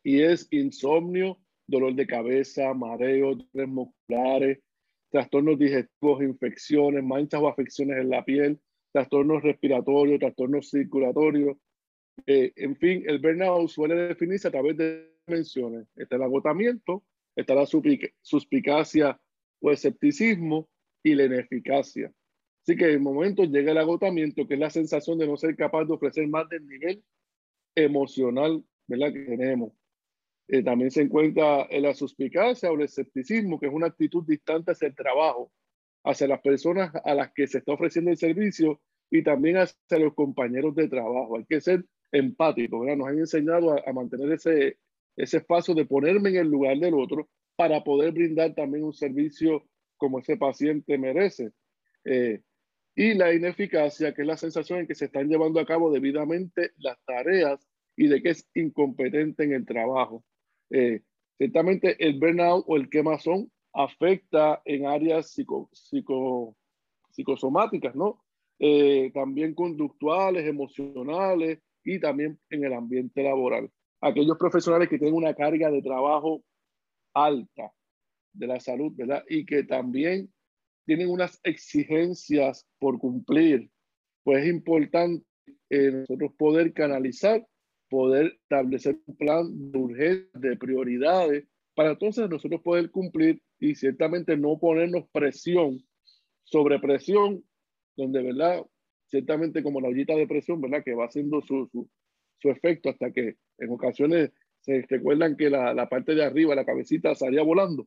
y 0.03 0.23
es 0.23 0.49
insomnio, 0.51 1.39
dolor 1.67 1.95
de 1.95 2.07
cabeza, 2.07 2.75
mareo, 2.75 3.35
dolores 3.35 3.69
musculares, 3.69 4.59
trastornos 5.11 5.59
digestivos, 5.59 6.23
infecciones, 6.23 7.05
manchas 7.05 7.41
o 7.41 7.49
afecciones 7.49 7.99
en 7.99 8.11
la 8.11 8.25
piel, 8.25 8.61
trastornos 8.93 9.43
respiratorios, 9.43 10.19
trastornos 10.19 10.71
circulatorios, 10.71 11.57
eh, 12.27 12.53
en 12.57 12.77
fin, 12.77 13.05
el 13.07 13.19
burnout 13.19 13.69
suele 13.69 13.95
definirse 13.95 14.49
a 14.49 14.51
través 14.51 14.77
de 14.77 15.13
dimensiones. 15.27 15.87
Está 15.97 16.17
el 16.17 16.23
agotamiento, 16.23 17.05
está 17.37 17.55
la 17.55 17.67
suspicacia 17.67 19.21
o 19.61 19.71
escepticismo 19.71 20.69
y 21.03 21.15
la 21.15 21.25
ineficacia. 21.25 22.13
Así 22.63 22.77
que 22.77 22.85
en 22.85 22.91
el 22.93 23.01
momento 23.01 23.45
llega 23.45 23.73
el 23.73 23.79
agotamiento, 23.79 24.47
que 24.47 24.55
es 24.55 24.61
la 24.61 24.71
sensación 24.71 25.19
de 25.19 25.27
no 25.27 25.37
ser 25.37 25.57
capaz 25.57 25.85
de 25.85 25.95
ofrecer 25.95 26.29
más 26.29 26.49
del 26.49 26.67
nivel 26.67 27.03
emocional 27.75 28.65
¿verdad? 28.87 29.13
que 29.13 29.25
tenemos. 29.25 29.73
Eh, 30.49 30.63
también 30.63 30.91
se 30.91 31.03
encuentra 31.03 31.67
la 31.71 31.95
suspicacia 31.95 32.71
o 32.71 32.75
el 32.75 32.83
escepticismo, 32.83 33.59
que 33.59 33.67
es 33.67 33.73
una 33.73 33.87
actitud 33.87 34.25
distante 34.27 34.73
hacia 34.73 34.89
el 34.89 34.95
trabajo, 34.95 35.51
hacia 36.05 36.29
las 36.29 36.41
personas 36.41 36.93
a 37.05 37.15
las 37.15 37.33
que 37.33 37.47
se 37.47 37.59
está 37.59 37.73
ofreciendo 37.73 38.11
el 38.11 38.17
servicio 38.17 38.81
y 39.11 39.23
también 39.23 39.57
hacia 39.57 39.99
los 39.99 40.15
compañeros 40.15 40.75
de 40.75 40.89
trabajo. 40.89 41.37
Hay 41.37 41.45
que 41.47 41.61
ser 41.61 41.85
empático, 42.13 42.81
¿verdad? 42.81 42.97
Nos 42.99 43.09
han 43.09 43.19
enseñado 43.19 43.77
a, 43.87 43.93
mantener 43.93 44.31
ese, 44.33 44.79
ese 45.17 45.39
espacio 45.39 45.75
de 45.75 45.87
ponerme 45.87 46.31
en 46.31 46.37
el 46.37 46.49
lugar 46.49 46.79
del 46.79 46.95
otro 46.95 47.29
para 47.57 47.83
poder 47.83 48.13
brindar 48.13 48.55
también 48.55 48.85
un 48.85 48.93
servicio 48.93 49.65
como 49.97 50.19
ese 50.19 50.37
paciente 50.37 50.99
merece. 50.99 51.53
Eh, 52.05 52.43
y 52.95 53.15
la 53.15 53.33
ineficacia, 53.33 54.13
que 54.13 54.23
es 54.23 54.29
la 54.29 54.37
sensación 54.37 54.81
en 54.81 54.87
que 54.87 54.95
se 54.95 55.07
están 55.07 55.29
llevando 55.29 55.61
a 55.61 55.67
cabo 55.67 55.91
debidamente 55.91 56.73
las 56.77 56.99
tareas 57.07 57.67
y 57.97 58.09
de 58.09 58.23
que 58.23 58.31
es 58.31 58.47
incompetente 58.55 59.45
en 59.45 59.55
el 59.55 59.65
trabajo. 59.65 60.25
Eh, 60.71 61.03
ciertamente 61.39 61.97
el 62.05 62.19
burnout 62.19 62.65
o 62.67 62.77
el 62.77 62.91
quemazón 62.91 63.51
afecta 63.73 64.61
en 64.65 64.87
áreas 64.87 65.31
psico, 65.31 65.71
psico, 65.73 66.57
psicosomáticas, 67.11 67.95
¿no? 67.95 68.23
Eh, 68.59 69.11
también 69.15 69.55
conductuales, 69.55 70.47
emocionales 70.47 71.61
y 71.85 72.01
también 72.01 72.39
en 72.51 72.65
el 72.65 72.73
ambiente 72.73 73.23
laboral. 73.23 73.71
Aquellos 74.01 74.37
profesionales 74.39 74.89
que 74.89 74.99
tienen 74.99 75.15
una 75.15 75.35
carga 75.35 75.71
de 75.71 75.83
trabajo 75.83 76.43
alta 77.15 77.73
de 78.33 78.47
la 78.47 78.61
salud, 78.61 78.93
¿verdad? 78.95 79.25
Y 79.29 79.45
que 79.45 79.65
también 79.65 80.33
tienen 80.87 81.09
unas 81.09 81.39
exigencias 81.45 82.67
por 82.79 82.99
cumplir, 82.99 83.71
pues 84.25 84.45
es 84.45 84.51
importante 84.51 85.25
eh, 85.71 85.91
nosotros 85.91 86.33
poder 86.37 86.73
canalizar, 86.73 87.47
poder 87.89 88.39
establecer 88.43 88.99
un 89.07 89.17
plan 89.17 89.71
de 89.73 89.79
urgencia, 89.79 90.31
de 90.35 90.57
prioridades, 90.57 91.47
para 91.75 91.91
entonces 91.91 92.29
nosotros 92.29 92.61
poder 92.63 92.91
cumplir 92.91 93.41
y 93.59 93.75
ciertamente 93.75 94.37
no 94.37 94.59
ponernos 94.59 95.09
presión 95.13 95.83
sobre 96.45 96.79
presión, 96.79 97.45
donde, 97.97 98.23
¿verdad? 98.23 98.63
Ciertamente 99.13 99.63
como 99.63 99.79
la 99.79 99.89
ollita 99.89 100.17
de 100.17 100.27
presión, 100.27 100.59
¿verdad? 100.63 100.83
Que 100.83 100.95
va 100.95 101.05
haciendo 101.05 101.43
su, 101.43 101.69
su, 101.71 101.87
su 102.39 102.49
efecto 102.49 102.89
hasta 102.89 103.13
que 103.13 103.37
en 103.59 103.71
ocasiones 103.71 104.33
se 104.63 104.87
recuerdan 104.89 105.37
que 105.37 105.51
la, 105.51 105.75
la, 105.75 105.87
parte 105.91 106.15
de 106.15 106.25
arriba, 106.25 106.55
la 106.55 106.65
cabecita, 106.65 107.15
salía 107.15 107.43
volando. 107.43 107.87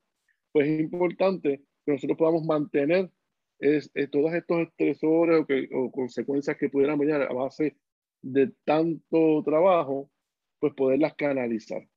Pues 0.52 0.68
es 0.68 0.80
importante 0.80 1.64
que 1.84 1.92
nosotros 1.94 2.16
podamos 2.16 2.46
mantener 2.46 3.10
es, 3.58 3.92
todos 4.12 4.34
estos 4.34 4.68
estresores 4.68 5.42
o, 5.42 5.48
que, 5.48 5.68
o 5.74 5.92
consecuencias 5.92 6.58
que 6.58 6.70
pudieran 6.70 7.00
venir 7.00 7.16
a 7.16 7.34
base 7.34 7.76
de 8.22 8.54
tanto 8.64 9.42
trabajo, 9.44 10.12
pues 10.60 10.76
poderlas 10.76 11.16
canalizar. 11.16 11.88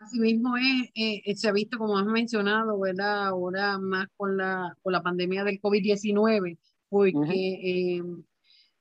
Asimismo 0.00 0.58
es, 0.58 0.90
eh, 0.94 1.34
se 1.34 1.48
ha 1.48 1.52
visto, 1.52 1.78
como 1.78 1.96
has 1.96 2.04
mencionado, 2.04 2.78
¿verdad? 2.78 3.28
Ahora 3.28 3.78
más 3.78 4.08
con 4.18 4.36
la, 4.36 4.76
con 4.82 4.92
la 4.92 5.02
pandemia 5.02 5.44
del 5.44 5.62
COVID-19, 5.62 6.58
porque 6.94 7.96
eh, 7.96 8.02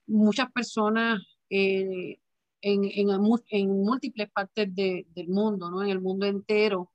muchas 0.06 0.52
personas 0.52 1.20
eh, 1.50 2.20
en, 2.62 2.84
en, 2.84 3.10
en, 3.50 3.70
múltiples 3.84 4.30
partes 4.30 4.74
de, 4.76 5.08
del 5.16 5.30
mundo, 5.30 5.72
¿no? 5.72 5.82
En 5.82 5.90
el 5.90 6.00
mundo 6.00 6.28
entero, 6.28 6.92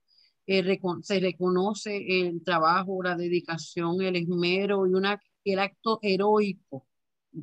eh, 0.47 0.79
se 1.01 1.19
reconoce 1.19 2.21
el 2.21 2.41
trabajo, 2.41 3.03
la 3.03 3.17
dedicación, 3.17 4.01
el 4.01 4.15
esmero 4.15 4.87
y 4.87 4.93
una, 4.93 5.21
el 5.43 5.59
acto 5.59 5.99
heroico 6.01 6.87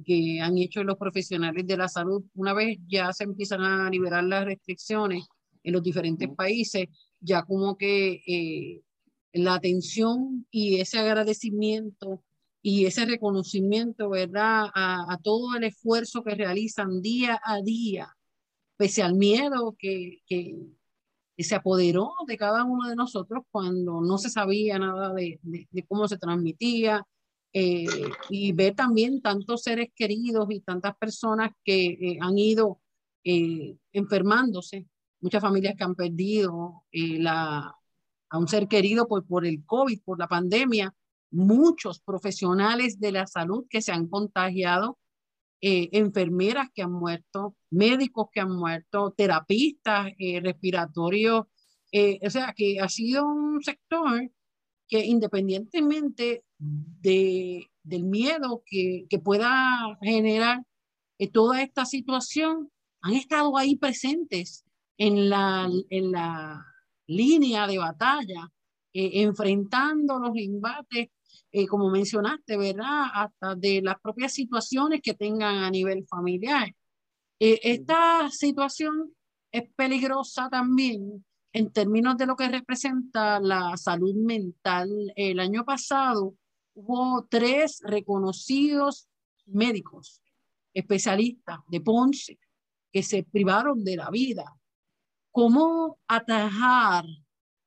que 0.06 0.40
han 0.40 0.56
hecho 0.56 0.82
los 0.82 0.96
profesionales 0.96 1.66
de 1.66 1.76
la 1.76 1.88
salud. 1.88 2.24
Una 2.34 2.54
vez 2.54 2.78
ya 2.88 3.12
se 3.12 3.24
empiezan 3.24 3.62
a 3.62 3.90
liberar 3.90 4.24
las 4.24 4.46
restricciones 4.46 5.26
en 5.62 5.72
los 5.74 5.82
diferentes 5.82 6.30
países, 6.30 6.86
ya 7.20 7.42
como 7.42 7.76
que 7.76 8.22
eh, 8.26 8.80
la 9.34 9.54
atención 9.54 10.46
y 10.50 10.80
ese 10.80 10.98
agradecimiento 10.98 12.22
y 12.68 12.84
ese 12.84 13.04
reconocimiento, 13.06 14.08
¿verdad? 14.08 14.70
A, 14.74 15.16
todo 15.22 15.54
el 15.54 15.62
esfuerzo 15.62 16.24
que 16.24 16.34
realizan 16.34 17.00
día 17.00 17.40
a 17.44 17.62
día, 17.62 18.08
pese 18.76 19.04
al 19.04 19.14
miedo 19.14 19.76
que, 19.78 20.18
que, 20.26 20.56
se 21.38 21.54
apoderó 21.54 22.14
de 22.26 22.36
cada 22.36 22.64
uno 22.64 22.88
de 22.88 22.96
nosotros 22.96 23.44
cuando 23.52 24.00
no 24.00 24.18
se 24.18 24.30
sabía 24.30 24.80
nada 24.80 25.14
de, 25.14 25.38
de, 25.42 25.86
cómo 25.86 26.08
se 26.08 26.18
transmitía 26.18 27.06
eh, 27.52 27.86
y 28.30 28.50
ver 28.50 28.74
también 28.74 29.22
tantos 29.22 29.62
seres 29.62 29.90
queridos 29.94 30.48
y 30.50 30.58
tantas 30.58 30.96
personas 30.96 31.52
que 31.62 31.86
eh, 31.86 32.18
han 32.20 32.36
ido 32.36 32.80
eh, 33.22 33.76
enfermándose, 33.92 34.86
muchas 35.20 35.40
familias 35.40 35.76
que 35.78 35.84
han 35.84 35.94
perdido 35.94 36.82
la, 36.90 37.76
a 38.28 38.38
un 38.38 38.48
ser 38.48 38.66
querido 38.66 39.06
por, 39.06 39.24
por 39.24 39.46
el 39.46 39.64
COVID, 39.64 40.00
por 40.02 40.18
la 40.18 40.26
pandemia, 40.26 40.92
muchos 41.30 42.00
profesionales 42.00 43.00
de 43.00 43.12
la 43.12 43.26
salud 43.26 43.66
que 43.68 43.82
se 43.82 43.92
han 43.92 44.08
contagiado 44.08 44.98
eh, 45.62 45.88
enfermeras 45.92 46.68
que 46.74 46.82
han 46.82 46.92
muerto, 46.92 47.56
médicos 47.70 48.28
que 48.30 48.40
han 48.40 48.52
muerto, 48.52 49.14
terapistas 49.16 50.12
eh, 50.18 50.40
respiratorios. 50.40 51.46
Eh, 51.92 52.20
o 52.22 52.30
sea, 52.30 52.52
que 52.54 52.78
ha 52.78 52.88
sido 52.88 53.26
un 53.26 53.62
sector 53.62 54.30
que 54.86 55.04
independientemente 55.06 56.44
de, 56.58 57.70
del 57.82 58.04
miedo 58.04 58.62
que, 58.66 59.06
que 59.08 59.18
pueda 59.18 59.98
generar 60.02 60.62
toda 61.32 61.62
esta 61.62 61.86
situación, 61.86 62.70
han 63.00 63.14
estado 63.14 63.56
ahí 63.56 63.76
presentes 63.76 64.64
en 64.98 65.30
la, 65.30 65.68
en 65.90 66.12
la 66.12 66.64
línea 67.06 67.66
de 67.66 67.78
batalla, 67.78 68.50
enfrentando 68.92 70.18
los 70.18 70.36
embates 70.36 71.08
eh, 71.52 71.66
como 71.66 71.90
mencionaste, 71.90 72.56
¿verdad? 72.56 73.04
Hasta 73.14 73.54
de 73.54 73.80
las 73.82 74.00
propias 74.00 74.32
situaciones 74.32 75.00
que 75.02 75.14
tengan 75.14 75.56
a 75.64 75.70
nivel 75.70 76.06
familiar. 76.06 76.74
Eh, 77.38 77.60
esta 77.62 78.30
situación 78.30 79.14
es 79.52 79.64
peligrosa 79.74 80.48
también 80.48 81.24
en 81.52 81.72
términos 81.72 82.16
de 82.16 82.26
lo 82.26 82.36
que 82.36 82.48
representa 82.48 83.40
la 83.40 83.76
salud 83.76 84.14
mental. 84.14 84.90
El 85.16 85.40
año 85.40 85.64
pasado 85.64 86.34
hubo 86.74 87.26
tres 87.30 87.80
reconocidos 87.82 89.08
médicos, 89.46 90.20
especialistas 90.74 91.60
de 91.68 91.80
Ponce, 91.80 92.38
que 92.92 93.02
se 93.02 93.22
privaron 93.22 93.84
de 93.84 93.96
la 93.96 94.10
vida. 94.10 94.44
¿Cómo 95.30 95.98
atajar 96.06 97.04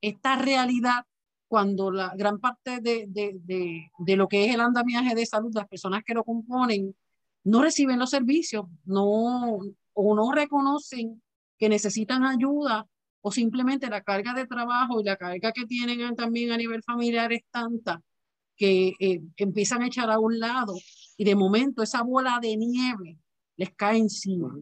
esta 0.01 0.36
realidad 0.36 1.05
cuando 1.49 1.91
la 1.91 2.13
gran 2.15 2.39
parte 2.39 2.79
de, 2.79 3.05
de, 3.09 3.37
de, 3.43 3.91
de, 3.97 4.15
lo 4.15 4.29
que 4.29 4.45
es 4.45 4.55
el 4.55 4.61
andamiaje 4.61 5.15
de 5.15 5.25
salud, 5.25 5.51
las 5.53 5.67
personas 5.67 6.03
que 6.05 6.13
lo 6.13 6.23
componen, 6.23 6.95
no 7.43 7.61
reciben 7.61 7.99
los 7.99 8.11
servicios, 8.11 8.65
no, 8.85 9.59
o 9.93 10.15
no 10.15 10.31
reconocen 10.31 11.21
que 11.57 11.67
necesitan 11.67 12.23
ayuda, 12.23 12.87
o 13.21 13.31
simplemente 13.31 13.89
la 13.89 14.01
carga 14.01 14.33
de 14.33 14.47
trabajo 14.47 15.01
y 15.01 15.03
la 15.03 15.17
carga 15.17 15.51
que 15.51 15.65
tienen 15.65 16.15
también 16.15 16.51
a 16.51 16.57
nivel 16.57 16.83
familiar 16.83 17.33
es 17.33 17.41
tanta 17.51 18.01
que 18.55 18.93
eh, 18.99 19.21
empiezan 19.37 19.81
a 19.81 19.87
echar 19.87 20.09
a 20.11 20.19
un 20.19 20.39
lado 20.39 20.75
y 21.17 21.23
de 21.23 21.35
momento 21.35 21.81
esa 21.81 22.03
bola 22.03 22.39
de 22.41 22.55
nieve 22.55 23.17
les 23.57 23.73
cae 23.73 23.97
encima. 23.97 24.55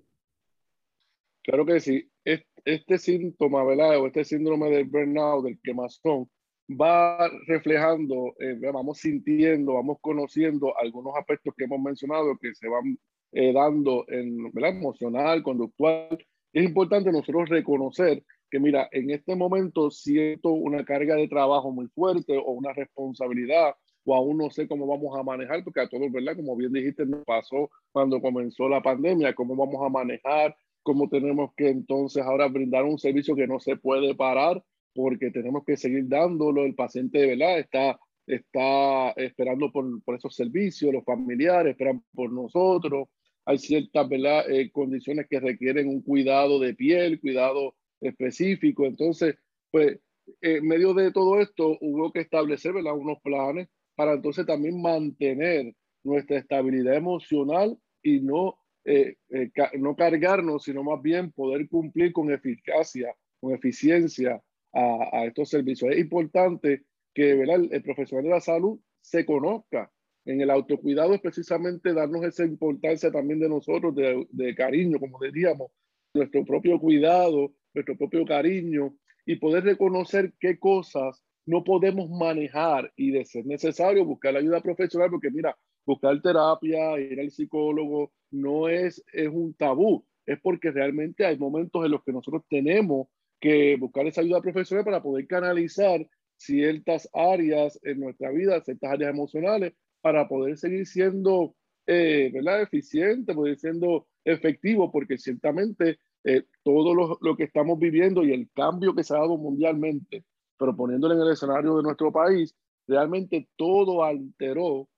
Claro 1.43 1.65
que 1.65 1.79
sí. 1.79 2.09
Este, 2.23 2.97
síntoma, 2.97 3.63
¿verdad? 3.63 3.99
O 3.99 4.07
este 4.07 4.25
síndrome 4.25 4.69
del 4.69 4.85
burnout, 4.85 5.45
del 5.45 5.59
quemazón, 5.61 6.29
va 6.69 7.29
reflejando, 7.45 8.35
eh, 8.39 8.59
vamos 8.71 8.99
sintiendo, 8.99 9.73
vamos 9.73 9.97
conociendo 10.01 10.77
algunos 10.77 11.15
aspectos 11.15 11.53
que 11.57 11.65
hemos 11.65 11.79
mencionado 11.79 12.37
que 12.37 12.53
se 12.53 12.67
van 12.67 12.97
eh, 13.31 13.53
dando 13.53 14.05
en 14.09 14.51
¿verdad? 14.51 14.71
emocional, 14.71 15.43
conductual. 15.43 16.17
Es 16.53 16.63
importante 16.63 17.11
nosotros 17.11 17.49
reconocer 17.49 18.23
que, 18.49 18.59
mira, 18.59 18.87
en 18.91 19.11
este 19.11 19.35
momento 19.35 19.91
siento 19.91 20.49
una 20.49 20.83
carga 20.85 21.15
de 21.15 21.27
trabajo 21.27 21.71
muy 21.71 21.87
fuerte 21.87 22.37
o 22.37 22.51
una 22.51 22.73
responsabilidad 22.73 23.75
o 24.05 24.15
aún 24.15 24.37
no 24.37 24.49
sé 24.49 24.67
cómo 24.69 24.87
vamos 24.87 25.17
a 25.17 25.23
manejar, 25.23 25.63
porque 25.65 25.81
a 25.81 25.89
todos, 25.89 26.09
¿verdad? 26.11 26.37
Como 26.37 26.55
bien 26.55 26.71
dijiste, 26.71 27.05
nos 27.05 27.25
pasó 27.25 27.69
cuando 27.91 28.21
comenzó 28.21 28.69
la 28.69 28.81
pandemia, 28.81 29.35
cómo 29.35 29.55
vamos 29.55 29.85
a 29.85 29.89
manejar, 29.89 30.55
cómo 30.81 31.09
tenemos 31.09 31.51
que 31.57 31.67
entonces 31.67 32.23
ahora 32.23 32.47
brindar 32.47 32.85
un 32.85 32.97
servicio 32.97 33.35
que 33.35 33.47
no 33.47 33.59
se 33.59 33.75
puede 33.75 34.15
parar 34.15 34.63
porque 34.97 35.29
tenemos 35.29 35.63
que 35.63 35.77
seguir 35.77 36.07
dándolo. 36.07 36.65
El 36.65 36.73
paciente, 36.73 37.23
¿verdad? 37.23 37.59
Está, 37.59 37.99
está 38.25 39.11
esperando 39.11 39.71
por, 39.71 40.01
por 40.01 40.15
esos 40.15 40.35
servicios, 40.35 40.91
los 40.91 41.05
familiares 41.05 41.73
esperan 41.73 42.03
por 42.15 42.33
nosotros. 42.33 43.07
Hay 43.45 43.59
ciertas, 43.59 44.09
¿verdad? 44.09 44.49
Eh, 44.49 44.71
condiciones 44.71 45.27
que 45.29 45.39
requieren 45.39 45.87
un 45.87 46.01
cuidado 46.01 46.59
de 46.59 46.73
piel, 46.73 47.21
cuidado 47.21 47.75
específico. 48.01 48.87
Entonces, 48.87 49.35
pues, 49.69 49.99
en 50.41 50.65
medio 50.65 50.95
de 50.95 51.11
todo 51.11 51.39
esto, 51.39 51.77
hubo 51.79 52.11
que 52.11 52.21
establecer, 52.21 52.73
¿verdad? 52.73 52.97
Unos 52.97 53.19
planes 53.21 53.69
para 53.95 54.13
entonces 54.13 54.47
también 54.47 54.81
mantener 54.81 55.75
nuestra 56.03 56.39
estabilidad 56.39 56.95
emocional 56.95 57.77
y 58.01 58.19
no, 58.21 58.57
eh, 58.83 59.15
eh, 59.29 59.51
no 59.77 59.95
cargarnos, 59.95 60.63
sino 60.63 60.83
más 60.83 61.03
bien 61.03 61.31
poder 61.33 61.69
cumplir 61.69 62.11
con 62.13 62.31
eficacia 62.31 63.15
con 63.39 63.53
eficiencia 63.53 64.41
a, 64.73 65.25
estos 65.25 65.49
servicios. 65.49 65.91
Es 65.91 65.99
importante 65.99 66.83
que 67.13 67.33
¿verdad? 67.35 67.61
El, 67.71 67.81
profesional 67.81 68.25
de 68.25 68.29
la 68.31 68.41
salud 68.41 68.79
se 69.01 69.25
conozca. 69.25 69.91
En 70.25 70.41
el 70.41 70.49
autocuidado 70.49 71.13
es 71.13 71.21
precisamente 71.21 71.93
darnos 71.93 72.23
esa 72.25 72.43
importancia 72.43 73.11
también 73.11 73.39
de 73.39 73.49
nosotros, 73.49 73.95
de, 73.95 74.27
de 74.29 74.55
cariño, 74.55 74.99
como 74.99 75.19
diríamos, 75.19 75.71
nuestro 76.13 76.43
propio 76.43 76.79
cuidado, 76.79 77.53
nuestro 77.73 77.97
propio 77.97 78.25
cariño 78.25 78.93
y 79.25 79.37
poder 79.37 79.63
reconocer 79.63 80.33
qué 80.39 80.59
cosas 80.59 81.23
no 81.45 81.63
podemos 81.63 82.09
manejar 82.09 82.91
y 82.95 83.11
de 83.11 83.23
ser 83.25 83.45
necesario 83.45 84.05
buscar 84.05 84.33
la 84.33 84.39
ayuda 84.39 84.61
profesional, 84.61 85.09
porque 85.09 85.31
mira, 85.31 85.57
buscar 85.85 86.21
terapia, 86.21 86.99
ir 86.99 87.19
al 87.19 87.31
psicólogo, 87.31 88.11
no 88.31 88.67
es, 88.67 89.03
es 89.13 89.29
un 89.29 89.53
tabú, 89.53 90.05
es 90.25 90.39
porque 90.41 90.71
realmente 90.71 91.25
hay 91.25 91.37
momentos 91.37 91.85
en 91.85 91.91
los 91.91 92.03
que 92.03 92.11
nosotros 92.11 92.43
tenemos 92.49 93.07
que 93.39 93.77
buscar 93.77 94.07
esa 94.07 94.21
ayuda 94.21 94.41
profesional 94.41 94.85
para 94.85 95.01
poder 95.01 95.27
canalizar 95.27 96.07
ciertas 96.37 97.09
áreas 97.13 97.79
en 97.83 97.99
nuestra 97.99 98.31
vida, 98.31 98.61
ciertas 98.61 98.91
áreas 98.91 99.11
emocionales, 99.11 99.73
para 100.01 100.27
poder 100.27 100.57
seguir 100.57 100.85
siendo 100.85 101.55
eh, 101.87 102.31
¿verdad? 102.33 102.61
eficiente, 102.61 103.33
poder 103.33 103.57
siendo 103.57 104.07
efectivo, 104.23 104.91
porque 104.91 105.17
ciertamente 105.17 105.99
eh, 106.23 106.43
todo 106.63 106.93
lo, 106.93 107.17
lo, 107.21 107.35
que 107.35 107.45
estamos 107.45 107.79
viviendo 107.79 108.23
y 108.23 108.33
el 108.33 108.49
cambio 108.53 108.93
que 108.93 109.03
se 109.03 109.13
ha 109.13 109.19
dado 109.19 109.37
mundialmente 109.37 110.25
pero 110.57 110.75
poniéndolo 110.75 111.13
en 111.13 111.21
el 111.21 111.31
escenario 111.31 111.77
de 111.77 111.83
nuestro 111.83 112.11
país, 112.11 112.55
realmente 112.87 113.49
todo 113.55 114.03
alteró, 114.03 114.89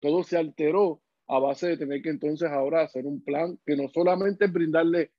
todo 0.00 0.22
se 0.22 0.36
alteró 0.36 1.00
a 1.28 1.38
base 1.38 1.68
de 1.68 1.76
tener 1.76 2.02
que 2.02 2.10
entonces 2.10 2.50
ahora 2.50 2.82
hacer 2.82 3.06
un 3.06 3.22
plan 3.22 3.58
que 3.64 3.76
no 3.76 3.88
solamente 3.88 4.46
es 4.46 4.52
brindarle 4.52 5.12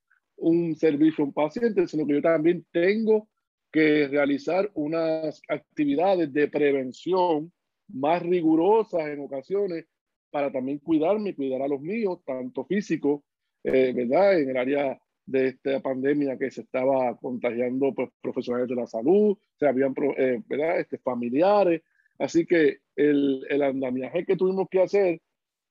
un 0.43 0.75
servicio 0.75 1.23
a 1.23 1.27
un 1.27 1.33
paciente, 1.33 1.87
sino 1.87 2.05
que 2.05 2.13
yo 2.15 2.21
también 2.21 2.65
tengo 2.71 3.29
que 3.71 4.07
realizar 4.07 4.69
unas 4.73 5.41
actividades 5.47 6.31
de 6.33 6.47
prevención 6.47 7.51
más 7.87 8.21
rigurosas 8.21 9.07
en 9.07 9.21
ocasiones 9.21 9.85
para 10.29 10.51
también 10.51 10.79
cuidarme 10.79 11.29
y 11.29 11.33
cuidar 11.33 11.61
a 11.61 11.67
los 11.67 11.79
míos, 11.79 12.19
tanto 12.25 12.65
físico, 12.65 13.23
eh, 13.63 13.93
¿verdad? 13.95 14.39
En 14.39 14.49
el 14.49 14.57
área 14.57 14.99
de 15.25 15.47
esta 15.47 15.79
pandemia 15.81 16.37
que 16.37 16.51
se 16.51 16.61
estaba 16.61 17.15
contagiando 17.17 17.93
pues, 17.93 18.09
profesionales 18.21 18.67
de 18.67 18.75
la 18.75 18.87
salud, 18.87 19.37
se 19.57 19.67
habían, 19.67 19.93
eh, 20.17 20.41
¿verdad? 20.45 20.81
Este, 20.81 20.97
familiares. 20.97 21.81
Así 22.19 22.45
que 22.45 22.79
el, 22.95 23.45
el 23.49 23.63
andamiaje 23.63 24.25
que 24.25 24.35
tuvimos 24.35 24.67
que 24.69 24.81
hacer, 24.81 25.21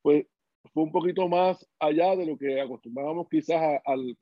pues 0.00 0.26
fue 0.72 0.84
un 0.84 0.92
poquito 0.92 1.28
más 1.28 1.68
allá 1.78 2.16
de 2.16 2.24
lo 2.24 2.38
que 2.38 2.60
acostumbrábamos 2.60 3.28
quizás 3.28 3.80
al, 3.84 4.16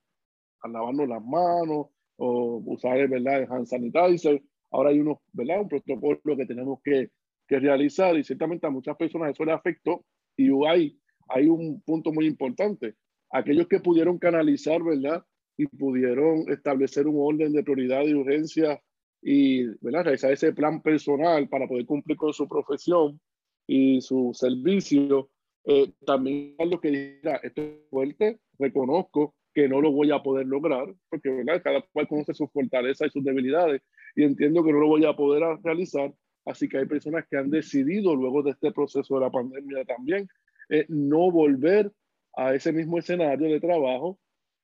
a 0.63 0.69
lavarnos 0.69 1.09
las 1.09 1.25
manos 1.25 1.87
o 2.17 2.63
usar 2.67 3.09
¿verdad? 3.09 3.43
el 3.43 3.53
hand 3.53 3.67
sanitizer. 3.67 4.43
Ahora 4.71 4.91
hay 4.91 5.01
unos, 5.01 5.19
¿verdad? 5.33 5.63
un 5.63 5.69
protocolo 5.69 6.37
que 6.37 6.47
tenemos 6.47 6.81
que, 6.83 7.11
que 7.49 7.59
realizar 7.59 8.17
y 8.17 8.25
ciertamente 8.25 8.67
a 8.67 8.71
muchas 8.71 8.97
personas 8.97 9.31
eso 9.31 9.45
le 9.45 9.53
afectó 9.53 10.05
y 10.37 10.51
hay, 10.67 10.99
hay 11.29 11.49
un 11.49 11.81
punto 11.83 12.13
muy 12.13 12.27
importante 12.27 12.95
aquellos 13.31 13.69
que 13.69 13.81
pudieron 13.81 14.19
canalizar, 14.19 14.83
¿verdad? 14.83 15.25
Y 15.57 15.67
pudieron 15.67 16.49
establecer 16.49 17.07
un 17.07 17.17
orden 17.19 17.53
de 17.53 17.63
prioridad 17.63 18.03
y 18.05 18.15
urgencia 18.15 18.81
y, 19.23 19.67
¿verdad? 19.81 20.05
Realizar 20.05 20.33
ese 20.33 20.53
plan 20.53 20.83
personal 20.83 21.49
para 21.49 21.69
poder 21.69 21.87
cumplir 21.87 22.17
con 22.17 22.33
su 22.33 22.49
profesión 22.49 23.21
y 23.67 24.01
su 24.01 24.33
servicio. 24.35 25.31
Eh, 25.65 25.93
también 26.07 26.57
lo 26.59 26.81
que 26.81 26.91
dirá, 26.91 27.37
esto 27.43 27.63
es 27.63 27.89
fuerte, 27.91 28.41
reconozco 28.59 29.35
que 29.55 29.69
no 29.69 29.81
lo 29.81 29.93
voy 29.93 30.13
a 30.13 30.23
poder 30.23 30.47
lograr, 30.47 30.95
porque 31.09 31.31
¿verdad? 31.31 31.63
cada 31.63 31.83
cual 31.93 32.09
conoce 32.09 32.35
sus 32.35 32.51
fortalezas 32.53 33.09
y 33.09 33.11
sus 33.11 33.25
debilidades, 33.25 33.83
y 34.15 34.25
entiendo 34.25 34.65
que 34.65 34.73
no 34.73 34.81
lo 34.81 34.89
voy 34.89 35.05
a 35.05 35.15
poder 35.15 35.43
realizar, 35.63 36.13
así 36.45 36.69
que 36.69 36.79
hay 36.79 36.87
personas 36.87 37.25
que 37.29 37.37
han 37.37 37.51
decidido 37.51 38.15
luego 38.15 38.43
de 38.43 38.53
este 38.53 38.73
proceso 38.73 39.15
de 39.15 39.21
la 39.21 39.31
pandemia 39.31 39.85
también 39.85 40.29
eh, 40.69 40.87
no 40.89 41.31
volver 41.31 41.93
a 42.37 42.55
ese 42.55 42.73
mismo 42.73 42.99
escenario 42.99 43.49
de 43.49 43.61
trabajo 43.61 44.19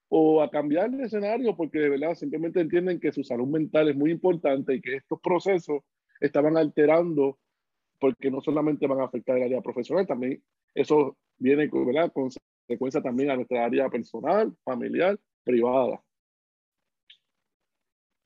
o 0.09 0.41
a 0.41 0.51
cambiar 0.51 0.91
de 0.91 1.05
escenario 1.05 1.57
porque 1.57 1.81
de 1.81 1.89
verdad 1.91 2.15
simplemente 2.15 2.61
entienden 2.61 3.01
que 3.01 3.11
su 3.11 3.25
salud 3.25 3.49
mental 3.49 3.89
es 3.89 3.97
muy 3.97 4.13
importante 4.13 4.75
y 4.75 4.81
que 4.81 4.97
estos 4.97 5.21
procesos 5.21 5.83
estaban 6.21 6.57
alterando 6.57 7.39
porque 7.99 8.31
no 8.31 8.41
solamente 8.41 8.87
van 8.87 9.01
a 9.01 9.05
afectar 9.05 9.37
el 9.37 9.45
área 9.45 9.61
profesional, 9.63 10.07
también 10.07 10.41
eso 10.75 11.17
viene 11.39 11.69
con 11.69 12.31
consecuencia 12.67 13.01
también 13.01 13.31
a 13.31 13.37
nuestra 13.37 13.65
área 13.65 13.89
personal, 13.89 14.53
familiar, 14.65 15.19
privada. 15.45 16.03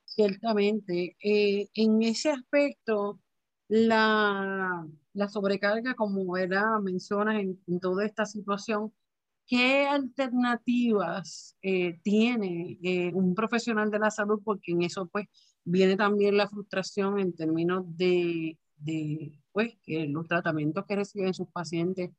Ciertamente. 0.05 1.17
Eh, 1.23 1.69
en 1.75 2.03
ese 2.03 2.31
aspecto, 2.31 3.21
la, 3.69 4.87
la 5.13 5.29
sobrecarga, 5.29 5.95
como 5.95 6.37
era 6.37 6.79
mencionas 6.81 7.37
en, 7.41 7.81
toda 7.81 8.05
esta 8.05 8.27
situación, 8.27 8.93
¿Qué 9.47 9.85
alternativas 9.85 11.57
eh, 11.61 11.99
tiene 12.05 12.79
eh, 12.85 13.13
un 13.13 13.35
profesional 13.35 13.91
de 13.91 13.99
la 13.99 14.13
salud? 14.13 14.41
Porque 14.45 14.71
en 14.71 14.83
eso 14.83 15.09
pues 15.09 15.27
viene 15.65 15.97
también 15.97 16.37
la 16.37 16.49
frustración 16.49 17.19
en 17.19 17.35
términos 17.35 17.85
de, 17.97 18.57
de 18.77 19.41
pues, 19.51 19.77
los 19.89 20.29
tratamientos 20.29 20.87
que 20.87 20.95
reciben 20.95 21.35
sus 21.35 21.49
pacientes 21.49 22.11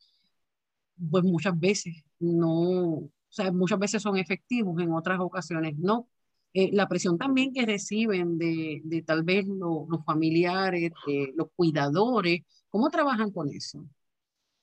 pues 1.09 1.23
muchas 1.23 1.57
veces 1.59 2.03
no, 2.21 2.51
o 2.51 3.09
sea, 3.29 3.51
muchas 3.51 3.79
veces 3.79 4.01
son 4.01 4.17
efectivos, 4.17 4.81
en 4.81 4.91
otras 4.93 5.19
ocasiones 5.19 5.77
no. 5.77 6.07
Eh, 6.53 6.69
la 6.73 6.87
presión 6.87 7.17
también 7.17 7.53
que 7.53 7.65
reciben 7.65 8.37
de, 8.37 8.81
de 8.83 9.01
tal 9.03 9.23
vez 9.23 9.45
los 9.47 10.03
familiares, 10.05 10.91
los 11.35 11.47
cuidadores, 11.55 12.41
¿cómo 12.69 12.89
trabajan 12.89 13.31
con 13.31 13.49
eso? 13.49 13.85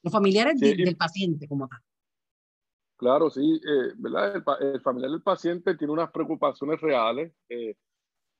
Los 0.02 0.12
familiares 0.12 0.60
del 0.60 0.96
paciente 0.96 1.48
como 1.48 1.66
tal. 1.68 1.80
Claro, 2.98 3.30
sí, 3.30 3.60
eh, 3.64 3.92
¿verdad? 3.96 4.42
El, 4.60 4.80
familiar 4.80 5.12
del 5.12 5.22
paciente 5.22 5.76
tiene 5.76 5.92
unas 5.92 6.10
preocupaciones 6.10 6.80
reales 6.80 7.32
eh, 7.48 7.76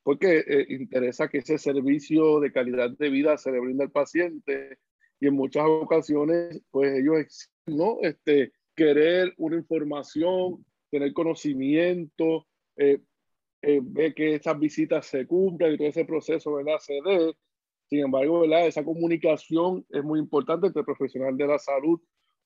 porque 0.02 0.38
eh, 0.38 0.66
interesa 0.70 1.28
que 1.28 1.38
ese 1.38 1.58
servicio 1.58 2.40
de 2.40 2.50
calidad 2.50 2.90
de 2.90 3.08
vida 3.08 3.38
se 3.38 3.52
le 3.52 3.60
brinda 3.60 3.84
al 3.84 3.92
paciente 3.92 4.78
y 5.20 5.28
en 5.28 5.34
muchas 5.34 5.64
ocasiones, 5.66 6.60
pues 6.70 6.98
ellos, 6.98 7.50
¿no? 7.66 7.98
Este, 8.02 8.52
querer 8.78 9.34
una 9.38 9.56
información, 9.56 10.64
tener 10.88 11.12
conocimiento, 11.12 12.46
ver 12.76 14.14
que 14.14 14.36
esas 14.36 14.56
visitas 14.58 15.04
se 15.06 15.26
cumplan 15.26 15.72
y 15.72 15.76
todo 15.76 15.88
ese 15.88 16.04
proceso, 16.04 16.54
¿verdad? 16.54 16.78
Se 16.78 16.94
dé. 17.04 17.34
Sin 17.88 18.00
embargo, 18.00 18.40
¿verdad? 18.40 18.68
Esa 18.68 18.84
comunicación 18.84 19.84
es 19.88 20.04
muy 20.04 20.20
importante 20.20 20.68
entre 20.68 20.80
el 20.80 20.86
profesional 20.86 21.36
de 21.36 21.46
la 21.46 21.58
salud 21.58 22.00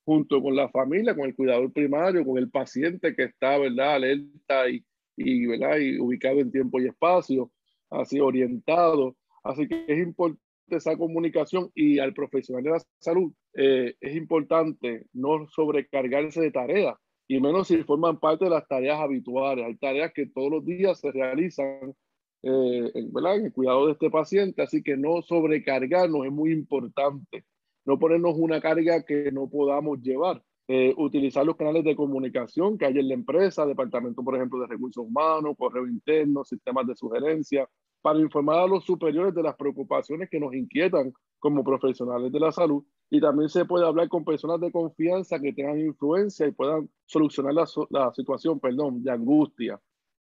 junto 0.04 0.40
con 0.40 0.56
la 0.56 0.68
familia, 0.70 1.14
con 1.14 1.26
el 1.26 1.34
cuidador 1.34 1.70
primario, 1.72 2.24
con 2.24 2.38
el 2.38 2.48
paciente 2.50 3.14
que 3.14 3.24
está, 3.24 3.58
¿verdad?, 3.58 3.96
alerta 3.96 4.70
y, 4.70 4.84
y, 5.16 5.46
¿verdad? 5.46 5.78
y 5.78 5.98
ubicado 5.98 6.40
en 6.40 6.50
tiempo 6.50 6.80
y 6.80 6.86
espacio, 6.86 7.52
así 7.90 8.18
orientado. 8.20 9.16
Así 9.44 9.68
que 9.68 9.84
es 9.86 9.98
importante 9.98 10.40
esa 10.68 10.96
comunicación 10.96 11.70
y 11.74 11.98
al 11.98 12.14
profesional 12.14 12.64
de 12.64 12.70
la 12.70 12.82
salud 12.98 13.32
eh, 13.54 13.94
es 14.00 14.16
importante 14.16 15.06
no 15.12 15.46
sobrecargarse 15.48 16.40
de 16.40 16.50
tareas 16.50 16.96
y 17.28 17.40
menos 17.40 17.68
si 17.68 17.82
forman 17.84 18.18
parte 18.18 18.44
de 18.44 18.50
las 18.50 18.66
tareas 18.66 19.00
habituales. 19.00 19.64
Hay 19.64 19.76
tareas 19.76 20.12
que 20.12 20.26
todos 20.26 20.50
los 20.50 20.64
días 20.64 21.00
se 21.00 21.12
realizan 21.12 21.94
eh, 22.42 22.92
¿verdad? 23.12 23.36
en 23.36 23.46
el 23.46 23.52
cuidado 23.52 23.86
de 23.86 23.92
este 23.92 24.10
paciente, 24.10 24.62
así 24.62 24.82
que 24.82 24.96
no 24.96 25.22
sobrecargarnos 25.22 26.26
es 26.26 26.32
muy 26.32 26.52
importante 26.52 27.44
no 27.84 27.98
ponernos 27.98 28.34
una 28.36 28.60
carga 28.60 29.02
que 29.04 29.30
no 29.32 29.48
podamos 29.48 30.00
llevar. 30.00 30.42
Eh, 30.68 30.94
utilizar 30.96 31.44
los 31.44 31.56
canales 31.56 31.84
de 31.84 31.96
comunicación 31.96 32.78
que 32.78 32.86
hay 32.86 32.96
en 32.96 33.08
la 33.08 33.14
empresa, 33.14 33.66
departamento, 33.66 34.22
por 34.22 34.36
ejemplo, 34.36 34.60
de 34.60 34.68
recursos 34.68 35.04
humanos, 35.04 35.56
correo 35.58 35.86
interno, 35.86 36.44
sistemas 36.44 36.86
de 36.86 36.94
sugerencia, 36.94 37.68
para 38.02 38.18
informar 38.18 38.58
a 38.58 38.66
los 38.66 38.84
superiores 38.84 39.34
de 39.34 39.42
las 39.42 39.56
preocupaciones 39.56 40.28
que 40.28 40.40
nos 40.40 40.52
inquietan 40.54 41.12
como 41.38 41.64
profesionales 41.64 42.30
de 42.32 42.40
la 42.40 42.52
salud. 42.52 42.84
Y 43.08 43.20
también 43.20 43.48
se 43.48 43.64
puede 43.64 43.86
hablar 43.86 44.08
con 44.08 44.24
personas 44.24 44.60
de 44.60 44.72
confianza 44.72 45.38
que 45.38 45.52
tengan 45.52 45.78
influencia 45.78 46.46
y 46.46 46.52
puedan 46.52 46.90
solucionar 47.06 47.54
la, 47.54 47.66
la 47.90 48.12
situación, 48.12 48.58
perdón, 48.58 49.02
de 49.02 49.12
angustia. 49.12 49.80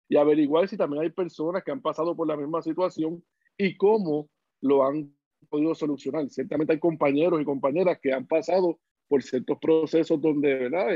Y 0.09 0.17
averiguar 0.17 0.69
si 0.69 0.77
también 0.77 1.03
hay 1.03 1.11
personas 1.11 1.63
que 1.65 1.71
han 1.71 1.81
pasado 1.81 2.15
por 2.15 2.27
la 2.27 2.37
misma 2.37 2.63
situación 2.63 3.23
y 3.57 3.77
cómo 3.77 4.29
lo 4.61 4.85
han 4.85 5.15
podido 5.49 5.75
solucionar. 5.75 6.29
Ciertamente 6.29 6.75
hay 6.75 6.79
compañeros 6.79 7.41
y 7.41 7.45
compañeras 7.45 7.99
que 8.03 8.13
han 8.13 8.27
pasado 8.27 8.79
por 9.09 9.23
ciertos 9.23 9.59
procesos 9.59 10.21
donde 10.21 10.55
¿verdad? 10.55 10.87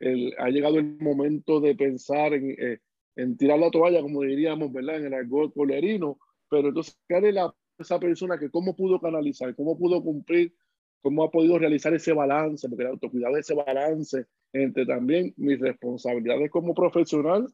Eh, 0.00 0.32
ha 0.38 0.48
llegado 0.48 0.78
el 0.78 0.96
momento 0.98 1.60
de 1.60 1.74
pensar 1.74 2.34
en, 2.34 2.50
eh, 2.50 2.78
en, 3.22 3.36
tirar 3.36 3.58
la 3.58 3.70
toalla, 3.70 4.02
como 4.02 4.22
diríamos, 4.22 4.72
¿verdad? 4.72 4.96
en 4.96 5.06
el 5.06 5.14
argot 5.14 5.52
polerino, 5.52 6.18
pero 6.48 6.68
entonces, 6.68 6.98
¿qué 7.08 7.32
la, 7.32 7.54
esa 7.78 7.98
persona 7.98 8.38
que 8.38 8.50
cómo 8.50 8.76
pudo 8.76 9.00
canalizar, 9.00 9.54
cómo 9.54 9.78
pudo 9.78 10.02
cumplir, 10.02 10.54
cómo 11.02 11.24
ha 11.24 11.30
podido 11.30 11.58
realizar 11.58 11.94
ese 11.94 12.12
balance, 12.12 12.68
porque 12.68 12.82
el 12.82 12.90
autocuidado 12.90 13.36
es 13.36 13.46
ese 13.46 13.54
balance 13.54 14.26
entre 14.52 14.84
también 14.84 15.32
mis 15.36 15.58
responsabilidades 15.58 16.50
como 16.50 16.74
profesional, 16.74 17.46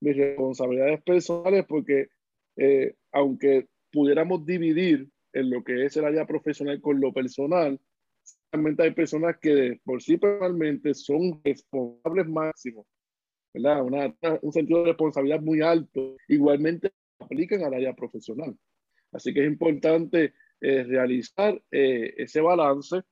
mis 0.00 0.16
responsabilidades 0.16 1.02
personales, 1.02 1.64
porque 1.66 2.08
eh, 2.56 2.94
aunque 3.12 3.66
pudiéramos 3.92 4.44
dividir 4.46 5.08
en 5.32 5.50
lo 5.50 5.62
que 5.64 5.84
es 5.84 5.96
el 5.96 6.04
área 6.04 6.26
profesional 6.26 6.80
con 6.80 7.00
lo 7.00 7.12
personal, 7.12 7.78
realmente 8.52 8.84
hay 8.84 8.92
personas 8.92 9.36
que 9.40 9.80
por 9.84 10.00
sí 10.00 10.16
personalmente 10.16 10.94
son 10.94 11.40
responsables 11.42 12.28
máximos, 12.28 12.86
¿verdad? 13.54 13.82
un 14.42 14.52
sentido 14.52 14.80
de 14.80 14.86
responsabilidad 14.86 15.40
muy 15.40 15.60
alto, 15.62 16.16
igualmente 16.28 16.92
aplican 17.18 17.62
al 17.62 17.74
área 17.74 17.94
profesional. 17.94 18.56
Así 19.12 19.32
que 19.32 19.40
es 19.40 19.46
importante 19.46 20.34
eh, 20.60 20.82
realizar 20.82 21.60
eh, 21.70 22.14
ese 22.16 22.40
balance, 22.40 23.02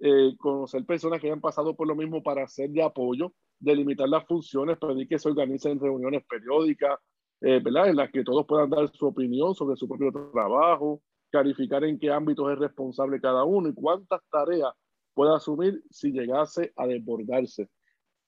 eh, 0.00 0.36
conocer 0.38 0.84
personas 0.84 1.20
que 1.20 1.28
hayan 1.28 1.40
pasado 1.40 1.76
por 1.76 1.86
lo 1.86 1.94
mismo 1.94 2.22
para 2.22 2.44
hacer 2.44 2.70
de 2.70 2.82
apoyo, 2.82 3.32
delimitar 3.60 4.08
las 4.08 4.26
funciones, 4.26 4.76
pedir 4.78 5.06
que 5.06 5.18
se 5.18 5.28
organicen 5.28 5.78
reuniones 5.78 6.24
periódicas, 6.28 6.98
¿verdad? 7.40 7.88
En 7.88 7.96
las 7.96 8.10
que 8.10 8.22
todos 8.22 8.46
puedan 8.46 8.70
dar 8.70 8.88
su 8.92 9.06
opinión 9.06 9.52
sobre 9.54 9.76
su 9.76 9.88
propio 9.88 10.12
trabajo, 10.32 11.02
clarificar 11.30 11.82
en 11.82 11.98
qué 11.98 12.10
ámbitos 12.10 12.52
es 12.52 12.58
responsable 12.58 13.20
cada 13.20 13.42
uno 13.44 13.68
y 13.68 13.74
cuántas 13.74 14.20
tareas 14.30 14.72
puede 15.12 15.34
asumir 15.34 15.82
si 15.90 16.12
llegase 16.12 16.72
a 16.76 16.86
desbordarse. 16.86 17.68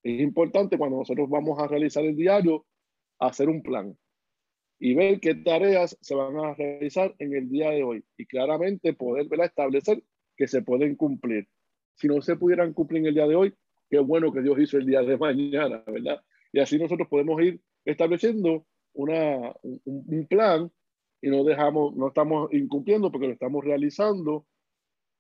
Es 0.05 0.21
importante 0.21 0.77
cuando 0.77 0.99
nosotros 0.99 1.29
vamos 1.31 1.59
a 1.59 1.67
realizar 1.67 2.05
el 2.05 2.15
diario, 2.15 2.67
hacer 3.19 3.49
un 3.49 3.63
plan 3.63 3.97
y 4.79 4.95
ver 4.95 5.19
qué 5.19 5.35
tareas 5.35 5.97
se 6.01 6.15
van 6.15 6.37
a 6.37 6.55
realizar 6.55 7.15
en 7.19 7.35
el 7.35 7.49
día 7.49 7.71
de 7.71 7.83
hoy 7.83 8.05
y 8.19 8.27
claramente 8.27 8.93
poder 8.93 9.27
establecer 9.41 10.05
que 10.37 10.47
se 10.47 10.61
pueden 10.61 10.95
cumplir. 10.95 11.49
Si 11.95 12.07
no 12.07 12.21
se 12.21 12.37
pudieran 12.37 12.75
cumplir 12.75 13.01
en 13.01 13.07
el 13.07 13.15
día 13.15 13.27
de 13.27 13.35
hoy, 13.35 13.55
qué 13.89 13.99
bueno 13.99 14.31
que 14.31 14.43
Dios 14.43 14.59
hizo 14.59 14.77
el 14.77 14.85
día 14.85 15.01
de 15.01 15.17
mañana, 15.19 15.83
¿verdad? 15.87 16.23
Y 16.53 16.61
así 16.61 16.79
nosotros 16.79 17.09
podemos 17.09 17.41
ir 17.41 17.63
estableciendo 17.87 18.67
una, 18.93 19.55
un, 19.63 19.81
un 19.85 20.27
plan 20.27 20.71
y 21.23 21.29
no 21.31 21.45
dejamos, 21.45 21.97
no 21.97 22.09
estamos 22.09 22.53
incumpliendo 22.53 23.11
porque 23.11 23.29
lo 23.29 23.33
estamos 23.33 23.65
realizando, 23.65 24.47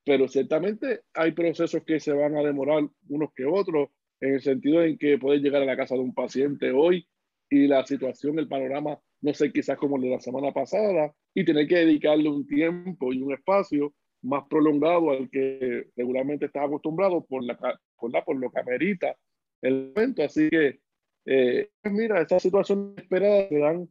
pero 0.05 0.29
ciertamente 0.29 1.05
hay 1.15 1.33
procesos 1.33 1.83
que 1.85 2.01
se 2.01 2.13
van 2.13 2.37
a 2.37 2.43
demorar 2.43 2.87
unos 3.09 3.33
que 3.35 3.47
otros, 3.47 3.89
en 4.25 4.35
el 4.35 4.41
sentido 4.41 4.83
en 4.83 4.97
que 4.97 5.19
puede 5.19 5.41
llegar 5.41 5.63
a 5.63 5.67
la 5.67 5.77
casa 5.77 5.95
de 5.95 6.01
un 6.01 6.15
paciente 6.15 6.73
hoy 6.73 7.07
y 7.51 7.67
la 7.67 7.85
situación, 7.85 8.39
el 8.39 8.49
panorama, 8.49 8.99
no 9.21 9.35
sé, 9.35 9.53
quizás 9.53 9.77
como 9.77 9.97
el 9.97 10.03
de 10.03 10.11
la 10.11 10.21
semana 10.21 10.51
pasada, 10.51 11.15
y 11.35 11.45
tener 11.45 11.69
que 11.69 11.77
dedicarle 11.77 12.31
un 12.31 12.47
tiempo 12.47 13.13
y 13.13 13.21
un 13.21 13.35
espacio 13.35 13.93
más 14.23 14.45
prolongado 14.49 15.11
al 15.11 15.29
que 15.29 15.89
regularmente 15.95 16.47
está 16.47 16.65
acostumbrado 16.65 17.23
por, 17.27 17.45
la, 17.45 17.59
por, 17.97 18.11
la, 18.11 18.25
por 18.25 18.37
lo 18.37 18.51
que 18.51 18.61
amerita 18.61 19.15
el 19.61 19.93
momento. 19.95 20.23
Así 20.23 20.49
que, 20.49 20.81
eh, 21.27 21.69
mira, 21.85 22.23
estas 22.23 22.43
situaciones 22.43 22.97
esperadas 22.97 23.49
dan, 23.51 23.89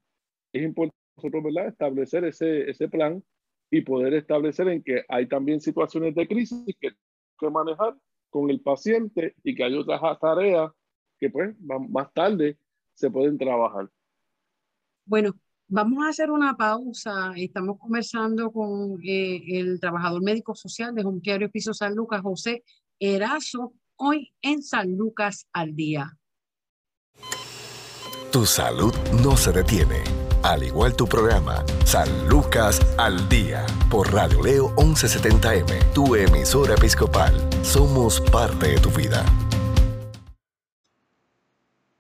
es 0.52 0.64
importante 0.64 0.98
nosotros 1.16 1.44
¿verdad? 1.44 1.68
establecer 1.68 2.26
ese, 2.26 2.72
ese 2.72 2.90
plan 2.90 3.24
y 3.70 3.82
poder 3.82 4.16
establecer 4.16 4.68
en 4.68 4.82
que 4.82 5.04
hay 5.08 5.28
también 5.28 5.62
situaciones 5.62 6.16
de 6.16 6.28
crisis 6.28 6.66
que 6.80 6.90
que 7.40 7.50
manejar 7.50 7.96
con 8.34 8.50
el 8.50 8.60
paciente 8.62 9.36
y 9.44 9.54
que 9.54 9.64
hay 9.64 9.76
otras 9.76 10.02
tareas 10.20 10.72
que 11.20 11.30
pues 11.30 11.56
más 11.62 12.12
tarde 12.14 12.58
se 12.96 13.12
pueden 13.12 13.38
trabajar. 13.38 13.90
Bueno, 15.06 15.36
vamos 15.68 16.04
a 16.04 16.10
hacer 16.10 16.32
una 16.32 16.58
pausa. 16.58 17.32
Estamos 17.36 17.78
conversando 17.78 18.52
con 18.52 19.00
eh, 19.04 19.60
el 19.60 19.80
trabajador 19.80 20.24
médico 20.24 20.56
social 20.56 20.96
de 20.96 21.04
Junqueario 21.04 21.52
Piso 21.52 21.76
San 21.76 21.96
Lucas, 21.96 22.22
José 22.22 22.64
Erazo, 23.00 23.74
hoy 23.98 24.34
en 24.42 24.64
San 24.64 24.98
Lucas 24.98 25.48
al 25.54 25.76
día. 25.76 26.18
Tu 28.32 28.46
salud 28.48 28.94
no 29.24 29.38
se 29.38 29.52
detiene 29.52 30.13
al 30.44 30.64
igual 30.64 30.96
tu 30.96 31.08
programa, 31.08 31.66
San 31.86 32.28
Lucas 32.28 32.80
al 32.98 33.28
Día, 33.30 33.66
por 33.90 34.14
Radio 34.14 34.44
Leo 34.44 34.76
1170M, 34.76 35.94
tu 35.94 36.16
emisora 36.16 36.76
episcopal. 36.76 37.34
Somos 37.64 38.20
parte 38.20 38.68
de 38.68 38.78
tu 38.80 38.90
vida. 38.90 39.26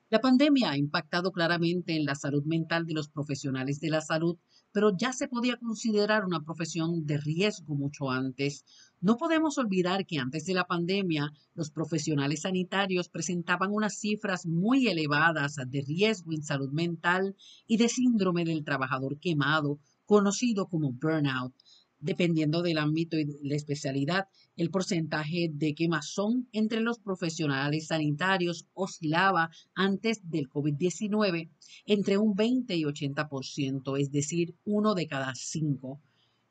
La 0.09 0.19
pandemia 0.19 0.71
ha 0.71 0.77
impactado 0.77 1.31
claramente 1.31 1.95
en 1.95 2.05
la 2.05 2.15
salud 2.15 2.43
mental 2.43 2.85
de 2.85 2.93
los 2.93 3.09
profesionales 3.09 3.79
de 3.79 3.89
la 3.89 4.01
salud, 4.01 4.37
pero 4.73 4.97
ya 4.97 5.13
se 5.13 5.27
podía 5.29 5.55
considerar 5.57 6.25
una 6.25 6.43
profesión 6.43 7.05
de 7.05 7.17
riesgo 7.17 7.75
mucho 7.75 8.09
antes. 8.09 8.65
No 8.99 9.17
podemos 9.17 9.57
olvidar 9.57 10.05
que 10.05 10.17
antes 10.17 10.45
de 10.45 10.55
la 10.55 10.65
pandemia, 10.65 11.31
los 11.53 11.69
profesionales 11.69 12.41
sanitarios 12.41 13.07
presentaban 13.07 13.71
unas 13.71 13.99
cifras 13.99 14.45
muy 14.45 14.87
elevadas 14.87 15.55
de 15.55 15.81
riesgo 15.81 16.33
en 16.33 16.43
salud 16.43 16.71
mental 16.71 17.35
y 17.67 17.77
de 17.77 17.87
síndrome 17.87 18.43
del 18.45 18.65
trabajador 18.65 19.19
quemado, 19.19 19.79
conocido 20.05 20.67
como 20.67 20.91
burnout. 20.91 21.53
Dependiendo 22.03 22.61
del 22.61 22.79
ámbito 22.79 23.17
y 23.17 23.23
la 23.43 23.55
especialidad, 23.55 24.27
el 24.57 24.69
porcentaje 24.69 25.49
de 25.53 25.73
quemazón 25.73 26.49
entre 26.51 26.81
los 26.81 26.99
profesionales 26.99 27.87
sanitarios 27.87 28.65
oscilaba 28.73 29.51
antes 29.73 30.19
del 30.29 30.49
COVID-19 30.49 31.49
entre 31.85 32.17
un 32.17 32.35
20 32.35 32.75
y 32.75 32.83
80%, 32.83 33.97
es 33.97 34.11
decir, 34.11 34.53
uno 34.65 34.95
de 34.95 35.07
cada 35.07 35.33
cinco. 35.33 36.01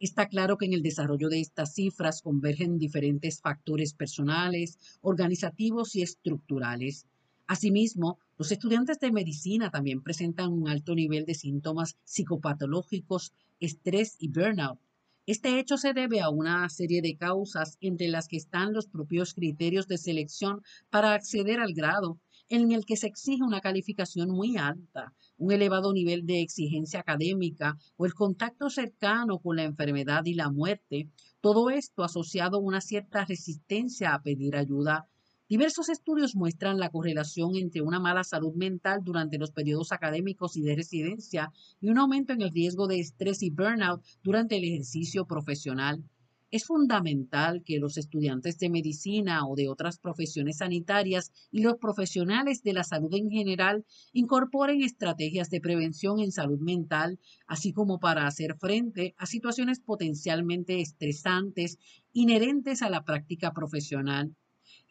Está 0.01 0.27
claro 0.27 0.57
que 0.57 0.65
en 0.65 0.73
el 0.73 0.81
desarrollo 0.81 1.29
de 1.29 1.41
estas 1.41 1.75
cifras 1.75 2.23
convergen 2.23 2.79
diferentes 2.79 3.43
factores 3.43 3.93
personales, 3.93 4.79
organizativos 5.03 5.95
y 5.97 6.01
estructurales. 6.01 7.05
Asimismo, 7.47 8.19
los 8.39 8.51
estudiantes 8.53 8.99
de 9.01 9.13
medicina 9.13 9.71
también 9.71 10.03
presentan 10.03 10.51
un 10.51 10.71
alto 10.71 10.95
nivel 10.95 11.27
de 11.27 11.35
síntomas 11.35 11.99
psicopatológicos, 12.05 13.35
estrés 13.61 14.17
y 14.19 14.29
burnout. 14.29 14.79
Este 15.25 15.61
hecho 15.61 15.77
se 15.77 15.93
debe 15.93 16.21
a 16.21 16.31
una 16.31 16.69
serie 16.69 17.01
de 17.01 17.17
causas 17.17 17.79
entre 17.81 18.09
las 18.09 18.27
que 18.27 18.37
están 18.37 18.73
los 18.73 18.89
propios 18.89 19.35
criterios 19.35 19.87
de 19.87 19.97
selección 19.97 20.63
para 20.91 21.15
acceder 21.15 21.61
al 21.61 21.75
grado, 21.75 22.19
en 22.49 22.73
el 22.73 22.85
que 22.85 22.97
se 22.97 23.07
exige 23.07 23.45
una 23.45 23.61
calificación 23.61 24.31
muy 24.31 24.57
alta, 24.57 25.15
un 25.37 25.53
elevado 25.53 25.93
nivel 25.93 26.27
de 26.27 26.41
exigencia 26.41 26.99
académica 26.99 27.77
o 27.97 28.05
el 28.05 28.15
contacto 28.15 28.69
cercano 28.69 29.39
con 29.39 29.55
la 29.55 29.63
enfermedad 29.63 30.25
y 30.25 30.35
la 30.35 30.51
muerte, 30.51 31.09
todo 31.41 31.71
esto 31.71 32.03
asociado 32.03 32.57
a 32.57 32.61
una 32.61 32.81
cierta 32.81 33.25
resistencia 33.25 34.15
a 34.15 34.23
pedir 34.23 34.57
ayuda. 34.57 35.09
Diversos 35.53 35.91
estudios 35.91 36.35
muestran 36.35 36.79
la 36.79 36.89
correlación 36.89 37.57
entre 37.57 37.83
una 37.83 38.01
mala 38.01 38.25
salud 38.25 38.55
mental 38.55 39.01
durante 39.05 39.37
los 39.37 39.51
periodos 39.51 39.93
académicos 39.93 40.57
y 40.57 40.63
de 40.63 40.75
residencia 40.75 41.53
y 41.79 41.91
un 41.91 41.99
aumento 41.99 42.33
en 42.33 42.41
el 42.41 42.51
riesgo 42.51 42.87
de 42.87 43.01
estrés 43.01 43.43
y 43.43 43.51
burnout 43.51 44.03
durante 44.23 44.57
el 44.57 44.65
ejercicio 44.65 45.27
profesional. 45.27 46.03
Es 46.51 46.65
fundamental 46.65 47.63
que 47.67 47.79
los 47.79 47.99
estudiantes 47.99 48.59
de 48.61 48.71
medicina 48.71 49.47
o 49.47 49.55
de 49.55 49.69
otras 49.69 49.99
profesiones 49.99 50.57
sanitarias 50.57 51.31
y 51.51 51.61
los 51.61 51.77
profesionales 51.77 52.63
de 52.63 52.73
la 52.73 52.83
salud 52.83 53.13
en 53.13 53.29
general 53.29 53.85
incorporen 54.15 54.83
estrategias 54.83 55.51
de 55.51 55.61
prevención 55.61 56.19
en 56.19 56.33
salud 56.33 56.61
mental, 56.61 57.19
así 57.47 57.75
como 57.75 58.01
para 58.01 58.27
hacer 58.27 58.57
frente 58.59 59.15
a 59.19 59.27
situaciones 59.27 59.81
potencialmente 59.81 60.81
estresantes 60.81 61.77
inherentes 62.15 62.81
a 62.81 62.89
la 62.89 63.05
práctica 63.05 63.53
profesional. 63.53 64.35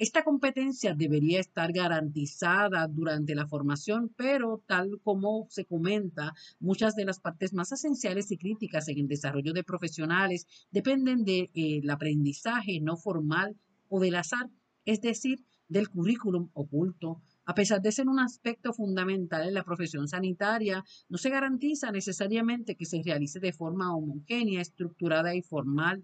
Esta 0.02 0.24
competencia 0.24 0.96
debería 0.96 1.40
estar 1.40 1.72
garantizada 1.72 2.88
durante 2.88 3.36
la 3.36 3.46
formación, 3.46 4.12
pero 4.18 4.64
tal 4.66 5.00
como 5.04 5.46
se 5.52 5.66
comenta, 5.66 6.34
muchas 6.60 6.96
de 6.96 7.06
las 7.06 7.20
partes 7.20 7.54
más 7.54 7.72
esenciales 7.72 8.32
y 8.32 8.40
críticas 8.40 8.88
en 8.88 8.98
el 8.98 9.08
desarrollo 9.08 9.54
de 9.54 9.64
profesionales 9.64 10.48
dependen 10.72 11.24
del 11.24 11.52
de, 11.54 11.82
eh, 11.84 11.92
aprendizaje 11.92 12.80
no 12.82 12.98
formal 12.98 13.56
o 13.90 14.00
del 14.00 14.16
azar, 14.16 14.50
es 14.86 15.02
decir, 15.02 15.46
del 15.68 15.88
currículum 15.88 16.50
oculto. 16.54 17.22
A 17.46 17.54
pesar 17.54 17.80
de 17.84 17.92
ser 17.92 18.08
un 18.08 18.20
aspecto 18.20 18.74
fundamental 18.74 19.48
en 19.48 19.54
la 19.54 19.64
profesión 19.64 20.08
sanitaria, 20.08 20.84
no 21.10 21.20
se 21.20 21.30
garantiza 21.30 21.92
necesariamente 21.92 22.76
que 22.76 22.88
se 22.88 23.04
realice 23.04 23.40
de 23.40 23.54
forma 23.54 23.96
homogénea, 23.96 24.62
estructurada 24.62 25.36
y 25.36 25.44
formal. 25.44 26.04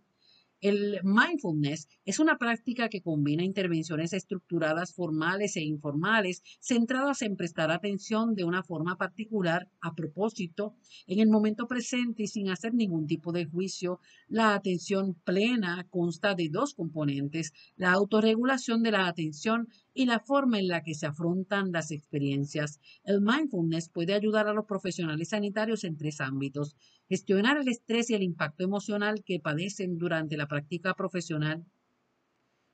El 0.59 1.01
mindfulness 1.03 1.87
es 2.03 2.17
una 2.17 2.39
práctica 2.39 2.89
que 2.89 3.03
combina 3.03 3.43
intervenciones 3.43 4.11
estructuradas 4.13 4.91
formales 4.91 5.55
e 5.55 5.61
informales 5.61 6.41
centradas 6.59 7.21
en 7.21 7.35
prestar 7.35 7.69
atención 7.69 8.33
de 8.33 8.43
una 8.43 8.63
forma 8.63 8.97
particular 8.97 9.69
a 9.81 9.93
propósito 9.93 10.75
en 11.05 11.19
el 11.19 11.29
momento 11.29 11.67
presente 11.67 12.23
y 12.23 12.27
sin 12.27 12.49
hacer 12.49 12.73
ningún 12.73 13.05
tipo 13.05 13.31
de 13.31 13.45
juicio. 13.45 13.99
La 14.27 14.55
atención 14.55 15.13
plena 15.23 15.85
consta 15.91 16.33
de 16.33 16.49
dos 16.49 16.73
componentes, 16.73 17.53
la 17.75 17.91
autorregulación 17.91 18.81
de 18.81 18.91
la 18.91 19.07
atención 19.07 19.67
y 19.97 20.05
la 20.05 20.19
forma 20.19 20.59
en 20.59 20.67
la 20.67 20.83
que 20.83 20.93
se 20.93 21.07
afrontan 21.07 21.71
las 21.71 21.89
experiencias. 21.89 22.79
El 23.03 23.19
mindfulness 23.19 23.89
puede 23.89 24.13
ayudar 24.13 24.47
a 24.47 24.53
los 24.53 24.65
profesionales 24.65 25.29
sanitarios 25.29 25.83
en 25.83 25.97
tres 25.97 26.21
ámbitos. 26.21 26.75
Gestionar 27.09 27.57
el 27.57 27.67
estrés 27.67 28.11
y 28.11 28.13
el 28.13 28.21
impacto 28.21 28.63
emocional 28.63 29.23
que 29.25 29.39
padecen 29.39 29.97
durante 29.97 30.37
la 30.37 30.47
práctica 30.47 30.93
profesional. 30.93 31.65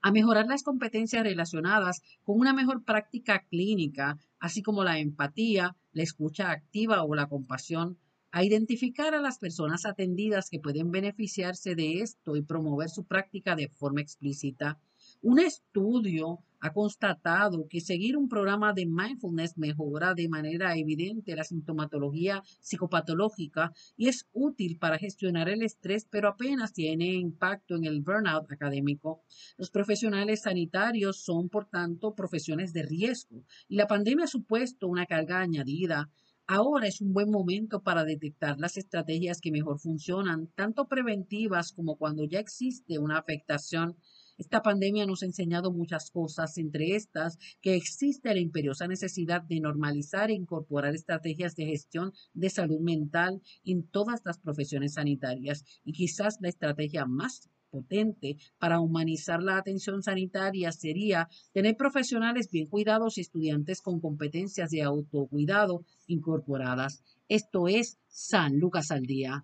A 0.02 0.12
mejorar 0.12 0.48
las 0.48 0.64
competencias 0.64 1.24
relacionadas 1.24 2.02
con 2.24 2.38
una 2.38 2.52
mejor 2.52 2.84
práctica 2.84 3.46
clínica, 3.50 4.20
así 4.40 4.62
como 4.62 4.84
la 4.84 5.00
empatía, 5.00 5.78
la 5.94 6.04
escucha 6.04 6.52
activa 6.52 7.06
o 7.06 7.16
la 7.16 7.30
compasión 7.30 7.98
a 8.34 8.44
identificar 8.44 9.16
a 9.16 9.22
las 9.22 9.40
personas 9.40 9.86
atendidas 9.86 10.50
que 10.50 10.60
pueden 10.60 10.92
beneficiarse 10.92 11.74
de 11.76 12.02
esto 12.02 12.36
y 12.36 12.42
promover 12.42 12.90
su 12.90 13.06
práctica 13.06 13.56
de 13.56 13.70
forma 13.70 14.02
explícita. 14.02 14.78
Un 15.26 15.40
estudio 15.40 16.40
ha 16.60 16.74
constatado 16.74 17.66
que 17.70 17.80
seguir 17.80 18.18
un 18.18 18.28
programa 18.28 18.74
de 18.74 18.86
mindfulness 18.86 19.58
mejora 19.58 20.14
de 20.14 20.28
manera 20.28 20.76
evidente 20.76 21.38
la 21.38 21.46
sintomatología 21.46 22.44
psicopatológica 22.60 23.72
y 23.96 24.10
es 24.10 24.28
útil 24.34 24.78
para 24.78 24.98
gestionar 24.98 25.48
el 25.48 25.64
estrés, 25.64 26.06
pero 26.12 26.28
apenas 26.28 26.74
tiene 26.74 27.14
impacto 27.14 27.78
en 27.78 27.86
el 27.86 28.02
burnout 28.02 28.52
académico. 28.52 29.24
Los 29.58 29.72
profesionales 29.72 30.42
sanitarios 30.42 31.24
son, 31.24 31.48
por 31.48 31.70
tanto, 31.70 32.16
profesiones 32.16 32.74
de 32.74 32.84
riesgo 32.84 33.46
y 33.70 33.78
la 33.78 33.88
pandemia 33.88 34.26
ha 34.26 34.28
supuesto 34.28 34.90
una 34.90 35.06
carga 35.06 35.40
añadida 35.40 36.10
Ahora 36.46 36.88
es 36.88 37.00
un 37.00 37.14
buen 37.14 37.30
momento 37.32 37.84
para 37.84 38.04
detectar 38.04 38.60
las 38.60 38.76
estrategias 38.76 39.40
que 39.40 39.50
mejor 39.50 39.80
funcionan, 39.80 40.48
tanto 40.56 40.90
preventivas 40.90 41.72
como 41.72 41.96
cuando 41.96 42.26
ya 42.26 42.40
existe 42.40 43.00
una 43.00 43.18
afectación 43.18 43.96
esta 44.38 44.62
pandemia 44.62 45.06
nos 45.06 45.24
ha 45.24 45.28
enseñado 45.28 45.72
muchas 45.72 46.10
cosas, 46.12 46.58
entre 46.58 46.96
estas 46.96 47.38
que 47.62 47.76
existe 47.76 48.34
la 48.34 48.40
imperiosa 48.40 48.88
necesidad 48.88 49.42
de 49.44 49.60
normalizar 49.60 50.30
e 50.30 50.34
incorporar 50.34 50.96
estrategias 50.96 51.56
de 51.56 51.66
gestión 51.66 52.14
de 52.34 52.50
salud 52.50 52.80
mental 52.80 53.42
en 53.64 53.88
todas 53.88 54.22
las 54.26 54.40
profesiones 54.40 54.94
sanitarias 54.94 55.64
y 55.84 55.94
quizás 55.94 56.38
la 56.42 56.50
estrategia 56.50 57.06
más 57.06 57.50
potente 57.74 58.38
para 58.60 58.80
humanizar 58.80 59.42
la 59.42 59.58
atención 59.58 60.04
sanitaria 60.04 60.72
sería 60.72 61.28
tener 61.54 61.76
profesionales 61.76 62.50
bien 62.52 62.68
cuidados 62.68 63.18
y 63.18 63.22
estudiantes 63.22 63.82
con 63.82 64.00
competencias 64.00 64.70
de 64.70 64.84
autocuidado 64.84 65.84
incorporadas. 66.06 67.04
Esto 67.28 67.68
es 67.68 67.98
San 68.08 68.60
Lucas 68.60 68.92
al 68.92 69.02
Día. 69.04 69.44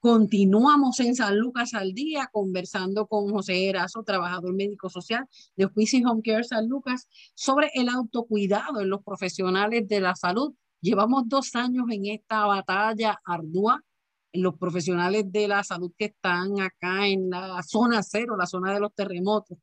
Continuamos 0.00 0.98
en 1.00 1.14
San 1.14 1.38
Lucas 1.38 1.74
al 1.74 1.92
día 1.92 2.30
conversando 2.32 3.06
con 3.06 3.30
José 3.30 3.68
Erazo, 3.68 4.02
trabajador 4.02 4.54
médico 4.54 4.88
social 4.88 5.28
de 5.56 5.66
Hospice 5.66 6.02
Home 6.06 6.22
Care 6.24 6.42
San 6.42 6.70
Lucas, 6.70 7.06
sobre 7.34 7.70
el 7.74 7.90
autocuidado 7.90 8.80
en 8.80 8.88
los 8.88 9.04
profesionales 9.04 9.86
de 9.86 10.00
la 10.00 10.14
salud. 10.16 10.54
Llevamos 10.80 11.24
dos 11.28 11.54
años 11.54 11.84
en 11.90 12.06
esta 12.06 12.46
batalla 12.46 13.20
ardua 13.26 13.84
los 14.32 14.56
profesionales 14.56 15.30
de 15.30 15.48
la 15.48 15.62
salud 15.64 15.92
que 15.98 16.06
están 16.06 16.58
acá 16.60 17.06
en 17.06 17.28
la 17.28 17.62
zona 17.62 18.02
cero, 18.02 18.36
la 18.38 18.46
zona 18.46 18.72
de 18.72 18.80
los 18.80 18.94
terremotos. 18.94 19.58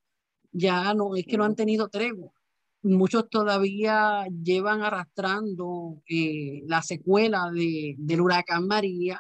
Ya 0.52 0.94
no 0.94 1.16
es 1.16 1.26
que 1.26 1.38
no 1.38 1.46
han 1.46 1.56
tenido 1.56 1.90
tregua. 1.90 2.32
Muchos 2.84 3.28
todavía 3.28 4.28
llevan 4.44 4.84
arrastrando 4.84 6.04
eh, 6.08 6.62
la 6.68 6.84
secuela 6.84 7.50
de, 7.52 7.96
del 7.98 8.22
huracán 8.22 8.68
María 8.68 9.20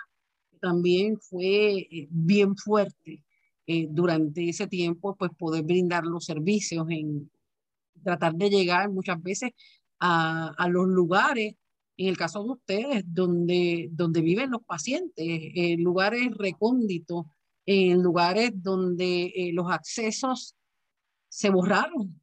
también 0.67 1.17
fue 1.17 1.77
eh, 1.89 2.07
bien 2.09 2.57
fuerte 2.57 3.23
eh, 3.65 3.87
durante 3.89 4.49
ese 4.49 4.67
tiempo, 4.67 5.15
pues 5.15 5.31
poder 5.37 5.63
brindar 5.63 6.03
los 6.03 6.25
servicios, 6.25 6.85
en 6.89 7.31
tratar 8.03 8.35
de 8.35 8.49
llegar 8.49 8.89
muchas 8.89 9.21
veces 9.23 9.51
a, 9.97 10.49
a 10.57 10.67
los 10.67 10.85
lugares, 10.87 11.55
en 11.95 12.07
el 12.09 12.17
caso 12.17 12.43
de 12.43 12.49
ustedes, 12.49 13.03
donde, 13.07 13.87
donde 13.93 14.19
viven 14.19 14.51
los 14.51 14.61
pacientes, 14.63 15.13
en 15.15 15.81
lugares 15.81 16.35
recónditos, 16.37 17.27
en 17.65 18.03
lugares 18.03 18.51
donde 18.53 19.27
eh, 19.27 19.51
los 19.53 19.71
accesos 19.71 20.53
se 21.29 21.49
borraron. 21.49 22.21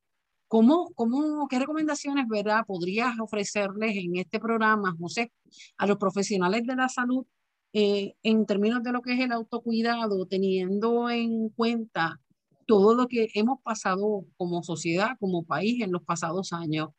¿Cómo, 0.48 0.90
cómo, 0.94 1.48
¿Qué 1.48 1.58
recomendaciones 1.58 2.28
verdad, 2.28 2.66
podrías 2.66 3.18
ofrecerles 3.18 3.96
en 3.96 4.16
este 4.16 4.38
programa, 4.38 4.94
José, 5.00 5.32
a 5.78 5.86
los 5.86 5.96
profesionales 5.96 6.66
de 6.66 6.76
la 6.76 6.90
salud 6.90 7.24
eh, 7.76 8.14
en 8.22 8.46
términos 8.46 8.84
de 8.84 8.92
lo 8.92 9.02
que 9.02 9.14
es 9.14 9.20
el 9.20 9.32
autocuidado, 9.32 10.26
teniendo 10.26 11.10
en 11.10 11.48
cuenta 11.48 12.20
todo 12.66 12.94
lo 12.94 13.08
que 13.08 13.28
hemos 13.34 13.60
pasado 13.62 14.24
como 14.36 14.62
sociedad, 14.62 15.16
como 15.18 15.44
país 15.44 15.82
en 15.82 15.90
los 15.90 16.04
pasados 16.04 16.52
años. 16.52 16.90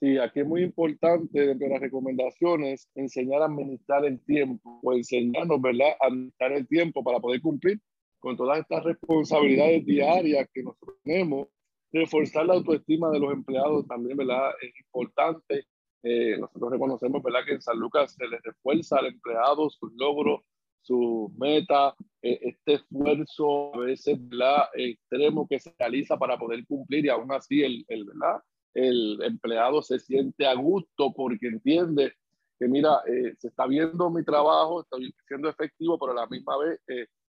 Sí, 0.00 0.18
aquí 0.18 0.40
es 0.40 0.46
muy 0.46 0.64
importante 0.64 1.46
dentro 1.46 1.68
de 1.68 1.72
las 1.72 1.80
recomendaciones 1.80 2.88
enseñar 2.96 3.42
a 3.42 3.44
administrar 3.44 4.04
el 4.04 4.18
tiempo 4.24 4.80
o 4.82 4.92
enseñarnos, 4.92 5.62
¿verdad?, 5.62 5.92
a 6.00 6.08
administrar 6.08 6.52
el 6.52 6.66
tiempo 6.66 7.04
para 7.04 7.20
poder 7.20 7.40
cumplir 7.40 7.80
con 8.18 8.36
todas 8.36 8.58
estas 8.58 8.82
responsabilidades 8.82 9.86
diarias 9.86 10.48
que 10.52 10.64
nosotros 10.64 10.96
tenemos. 11.04 11.46
Reforzar 11.92 12.46
la 12.46 12.54
autoestima 12.54 13.10
de 13.10 13.20
los 13.20 13.32
empleados 13.32 13.86
también, 13.86 14.16
¿verdad? 14.16 14.50
Es 14.60 14.72
importante 14.80 15.66
eh, 16.02 16.36
nosotros 16.38 16.72
reconocemos 16.72 17.22
¿verdad? 17.22 17.44
que 17.46 17.52
en 17.52 17.62
San 17.62 17.78
Lucas 17.78 18.14
se 18.18 18.26
le 18.26 18.38
refuerza 18.42 18.98
al 18.98 19.06
empleado 19.06 19.70
sus 19.70 19.92
logros, 19.94 20.40
su 20.80 21.32
meta, 21.38 21.94
eh, 22.20 22.40
este 22.42 22.74
esfuerzo 22.74 23.74
a 23.74 23.78
veces 23.78 24.18
¿verdad? 24.28 24.64
extremo 24.74 25.46
que 25.46 25.60
se 25.60 25.72
realiza 25.78 26.18
para 26.18 26.36
poder 26.36 26.66
cumplir 26.66 27.04
y 27.04 27.08
aún 27.08 27.30
así 27.30 27.62
el, 27.62 27.84
el, 27.86 28.04
¿verdad? 28.04 28.40
el 28.74 29.22
empleado 29.22 29.80
se 29.80 30.00
siente 30.00 30.44
a 30.44 30.54
gusto 30.54 31.12
porque 31.14 31.46
entiende 31.46 32.14
que 32.58 32.66
mira, 32.66 33.00
eh, 33.06 33.34
se 33.38 33.48
está 33.48 33.66
viendo 33.66 34.10
mi 34.10 34.24
trabajo, 34.24 34.82
estoy 34.82 35.14
siendo 35.28 35.48
efectivo, 35.48 35.98
pero 35.98 36.12
a 36.12 36.22
la 36.22 36.26
misma 36.26 36.58
vez 36.58 36.80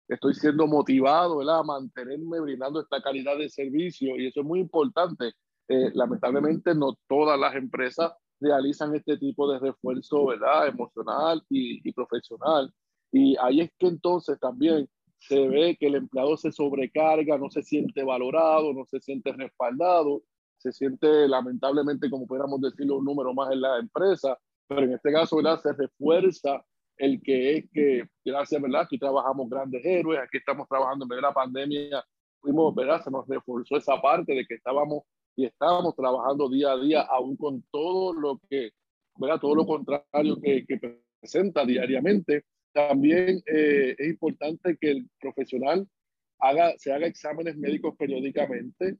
estoy 0.09 0.35
siendo 0.35 0.67
motivado 0.69 1.39
¿verdad? 1.39 1.61
a 1.61 1.65
mantenerme 1.65 2.41
brindando 2.41 2.81
esta 2.81 3.03
calidad 3.03 3.37
de 3.37 3.49
servicio 3.49 4.17
y 4.17 4.27
eso 4.29 4.41
es 4.41 4.47
muy 4.47 4.61
importante. 4.61 5.33
lamentablemente 5.69 6.75
no 6.75 6.97
todas 7.09 7.39
las 7.39 7.55
empresas 7.55 8.13
realizan 8.41 8.95
este 8.95 9.17
tipo 9.19 9.51
de 9.51 9.59
refuerzo, 9.59 10.27
¿verdad? 10.27 10.69
Emocional 10.69 11.43
y, 11.49 11.87
y 11.89 11.93
profesional. 11.93 12.73
Y 13.13 13.37
ahí 13.39 13.61
es 13.61 13.71
que 13.79 13.89
entonces 13.89 14.39
también 14.41 14.89
se 15.19 15.49
ve 15.49 15.77
que 15.79 15.87
el 15.87 15.97
empleado 15.97 16.37
se 16.37 16.51
sobrecarga, 16.51 17.37
no 17.37 17.51
se 17.51 17.63
siente 17.63 18.03
valorado, 18.03 18.73
no 18.73 18.85
se 18.87 19.01
siente 19.01 19.33
respaldado, 19.33 20.23
se 20.57 20.73
siente 20.73 21.29
lamentablemente, 21.29 22.09
como 22.11 22.27
pudiéramos 22.27 22.61
decirlo, 22.61 22.99
un 22.99 23.05
número 23.05 23.35
más 23.35 23.53
en 23.53 23.61
la 23.61 23.79
empresa, 23.79 24.39
pero 24.67 24.83
en 24.83 24.95
este 24.95 25.13
caso, 25.13 25.37
¿verdad? 25.37 25.61
Se 25.61 25.73
refuerza 25.73 26.65
el 26.97 27.21
que 27.23 27.57
es 27.57 27.71
que, 27.73 28.05
gracias, 28.25 28.61
¿verdad? 28.61 28.83
Aquí 28.83 28.99
trabajamos 28.99 29.49
grandes 29.49 29.85
héroes, 29.85 30.21
aquí 30.21 30.39
estamos 30.39 30.69
trabajando 30.69 31.05
en 31.05 31.09
medio 31.09 31.23
de 31.23 31.29
la 31.29 31.35
pandemia, 31.35 32.05
fuimos, 32.41 32.75
¿verdad? 32.75 33.03
Se 33.03 33.11
nos 33.11 33.27
reforzó 33.27 33.77
esa 33.77 34.01
parte 34.01 34.35
de 34.35 34.47
que 34.47 34.55
estábamos 34.55 35.05
y 35.41 35.47
estábamos 35.47 35.97
trabajando 35.97 36.51
día 36.51 36.73
a 36.73 36.79
día, 36.79 37.01
aún 37.01 37.37
con 37.37 37.63
todo 37.71 38.13
lo 38.13 38.39
que, 38.49 38.71
¿verdad? 39.17 39.41
todo 39.41 39.55
lo 39.55 39.67
contrario 39.67 40.39
que, 40.41 40.67
que 40.67 40.79
presenta 41.19 41.65
diariamente. 41.65 42.45
También 42.73 43.43
eh, 43.47 43.95
es 43.97 44.09
importante 44.09 44.77
que 44.79 44.91
el 44.91 45.09
profesional 45.19 45.89
haga, 46.39 46.75
se 46.77 46.93
haga 46.93 47.07
exámenes 47.07 47.57
médicos 47.57 47.95
periódicamente, 47.97 48.99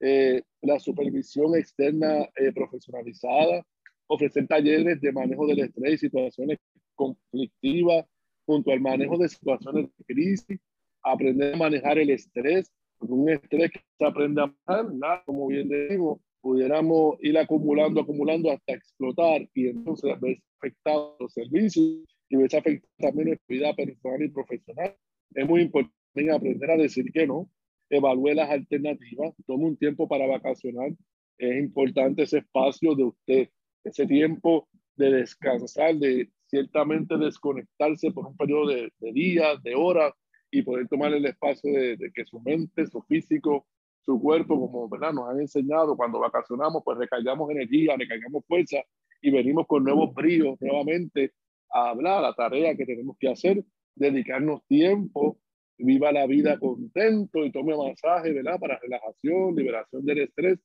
eh, 0.00 0.42
la 0.62 0.78
supervisión 0.78 1.56
externa 1.56 2.28
eh, 2.36 2.52
profesionalizada, 2.54 3.64
ofrecer 4.06 4.46
talleres 4.46 5.00
de 5.00 5.12
manejo 5.12 5.46
del 5.46 5.60
estrés 5.60 5.94
y 5.94 5.98
situaciones 5.98 6.58
conflictivas 6.94 8.06
junto 8.46 8.70
al 8.70 8.80
manejo 8.80 9.18
de 9.18 9.28
situaciones 9.28 9.88
de 9.96 10.04
crisis, 10.04 10.60
aprender 11.02 11.54
a 11.54 11.58
manejar 11.58 11.98
el 11.98 12.10
estrés, 12.10 12.70
un 13.10 13.30
estrés 13.30 13.70
que 13.70 13.80
se 13.98 14.04
aprende 14.04 14.42
a 14.42 14.54
manejar, 14.66 15.22
como 15.24 15.48
bien 15.48 15.68
decimos, 15.68 16.20
pudiéramos 16.40 17.16
ir 17.20 17.38
acumulando, 17.38 18.00
acumulando 18.00 18.50
hasta 18.50 18.74
explotar 18.74 19.48
y 19.54 19.68
entonces 19.68 20.20
verse 20.20 20.42
afectado 20.58 21.16
los 21.18 21.32
servicios 21.32 22.04
y 22.28 22.36
verse 22.36 22.58
afectado 22.58 22.92
también 22.98 23.28
nuestra 23.28 23.46
vida 23.48 23.74
personal 23.74 24.22
y 24.22 24.28
profesional. 24.28 24.96
Es 25.34 25.48
muy 25.48 25.62
importante 25.62 26.30
aprender 26.30 26.70
a 26.70 26.76
decir 26.76 27.04
que 27.12 27.26
no, 27.26 27.48
evalúe 27.90 28.34
las 28.34 28.50
alternativas, 28.50 29.34
tome 29.46 29.66
un 29.66 29.76
tiempo 29.76 30.08
para 30.08 30.26
vacacionar. 30.26 30.90
Es 31.38 31.58
importante 31.58 32.22
ese 32.22 32.38
espacio 32.38 32.94
de 32.94 33.04
usted, 33.04 33.48
ese 33.84 34.06
tiempo 34.06 34.68
de 34.96 35.10
descansar, 35.10 35.96
de 35.96 36.28
ciertamente 36.46 37.16
desconectarse 37.16 38.10
por 38.10 38.26
un 38.26 38.36
periodo 38.36 38.68
de, 38.68 38.92
de 38.98 39.12
días, 39.12 39.62
de 39.62 39.74
horas, 39.74 40.12
y 40.52 40.62
poder 40.62 40.86
tomar 40.86 41.12
el 41.14 41.24
espacio 41.24 41.72
de, 41.72 42.12
que 42.14 42.24
su 42.26 42.38
mente, 42.40 42.86
su 42.86 43.00
físico, 43.02 43.66
su 44.02 44.20
cuerpo, 44.20 44.60
como 44.60 44.88
¿verdad? 44.88 45.12
nos 45.12 45.30
han 45.30 45.40
enseñado 45.40 45.96
cuando 45.96 46.20
vacacionamos, 46.20 46.82
pues 46.84 46.98
recargamos 46.98 47.50
energía, 47.50 47.96
recargamos 47.96 48.44
fuerza 48.46 48.76
y 49.22 49.30
venimos 49.30 49.66
con 49.66 49.82
nuevos 49.82 50.12
bríos 50.14 50.60
nuevamente 50.60 51.32
a 51.70 51.88
hablar, 51.88 52.20
la 52.20 52.34
tarea 52.34 52.76
que 52.76 52.84
tenemos 52.84 53.16
que 53.18 53.30
hacer, 53.30 53.64
dedicarnos 53.94 54.62
tiempo 54.66 55.38
viva 55.78 56.12
la 56.12 56.26
vida 56.26 56.58
contento 56.58 57.44
y 57.44 57.50
tome 57.50 57.74
masaje, 57.74 58.32
¿verdad? 58.32 58.60
Para 58.60 58.78
relajación, 58.78 59.56
liberación 59.56 60.04
del 60.04 60.18
estrés, 60.18 60.58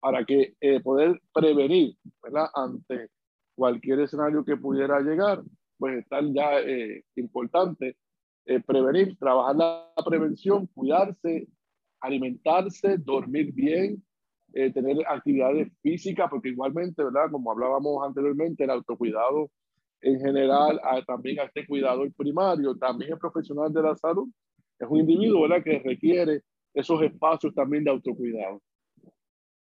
para 0.00 0.24
que 0.24 0.54
eh, 0.60 0.80
poder 0.80 1.20
prevenir, 1.34 1.96
¿verdad? 2.22 2.46
Ante 2.54 3.08
cualquier 3.54 4.00
escenario 4.00 4.42
que 4.42 4.56
pudiera 4.56 5.00
llegar, 5.00 5.42
pues 5.76 5.98
estar 5.98 6.24
ya 6.32 6.60
eh, 6.60 7.04
importante 7.16 7.96
eh, 8.46 8.60
prevenir, 8.60 9.16
trabajar 9.18 9.56
la 9.56 9.92
prevención, 10.04 10.66
cuidarse, 10.68 11.48
alimentarse, 12.00 12.98
dormir 12.98 13.52
bien, 13.52 14.04
eh, 14.52 14.72
tener 14.72 14.98
actividades 15.08 15.72
físicas, 15.82 16.28
porque 16.30 16.50
igualmente, 16.50 17.02
¿verdad? 17.02 17.30
Como 17.30 17.50
hablábamos 17.50 18.06
anteriormente, 18.06 18.64
el 18.64 18.70
autocuidado 18.70 19.50
en 20.00 20.20
general, 20.20 20.80
también 21.06 21.40
a 21.40 21.44
este 21.44 21.66
cuidador 21.66 22.12
primario, 22.12 22.76
también 22.76 23.12
el 23.12 23.18
profesional 23.18 23.72
de 23.72 23.82
la 23.82 23.96
salud, 23.96 24.28
es 24.78 24.86
un 24.88 25.00
individuo, 25.00 25.42
¿verdad? 25.42 25.64
Que 25.64 25.78
requiere 25.78 26.42
esos 26.74 27.00
espacios 27.02 27.54
también 27.54 27.84
de 27.84 27.90
autocuidado. 27.90 28.60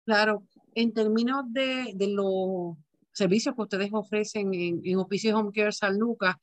Claro, 0.05 0.43
en 0.75 0.93
términos 0.93 1.43
de, 1.51 1.93
de 1.95 2.07
los 2.07 2.77
servicios 3.11 3.55
que 3.55 3.61
ustedes 3.61 3.89
ofrecen 3.91 4.53
en, 4.53 4.81
en 4.83 4.97
Hospicio 4.97 5.37
Home 5.37 5.51
Care 5.53 5.71
San 5.71 5.97
Lucas, 5.97 6.35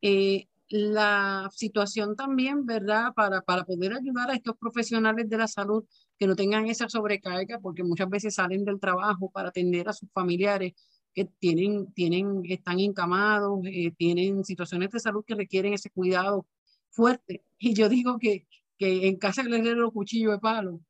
eh, 0.00 0.46
la 0.76 1.48
situación 1.52 2.16
también, 2.16 2.66
¿verdad? 2.66 3.14
Para, 3.14 3.42
para 3.42 3.64
poder 3.64 3.92
ayudar 3.92 4.28
a 4.28 4.34
estos 4.34 4.56
profesionales 4.56 5.28
de 5.28 5.38
la 5.38 5.46
salud 5.46 5.84
que 6.18 6.26
no 6.26 6.34
tengan 6.34 6.66
esa 6.66 6.88
sobrecarga, 6.88 7.60
porque 7.60 7.84
muchas 7.84 8.08
veces 8.10 8.34
salen 8.34 8.64
del 8.64 8.80
trabajo 8.80 9.30
para 9.30 9.50
atender 9.50 9.88
a 9.88 9.92
sus 9.92 10.10
familiares 10.10 10.72
que 11.14 11.26
tienen, 11.26 11.92
tienen, 11.92 12.42
están 12.48 12.80
encamados, 12.80 13.60
eh, 13.66 13.92
tienen 13.96 14.44
situaciones 14.44 14.90
de 14.90 14.98
salud 14.98 15.24
que 15.24 15.36
requieren 15.36 15.74
ese 15.74 15.90
cuidado 15.90 16.44
fuerte. 16.90 17.44
Y 17.58 17.74
yo 17.74 17.88
digo 17.88 18.18
que, 18.18 18.48
que 18.76 19.06
en 19.06 19.16
casa 19.16 19.44
les 19.44 19.62
den 19.62 19.78
los 19.78 19.92
cuchillo 19.92 20.32
de 20.32 20.38
palo. 20.40 20.80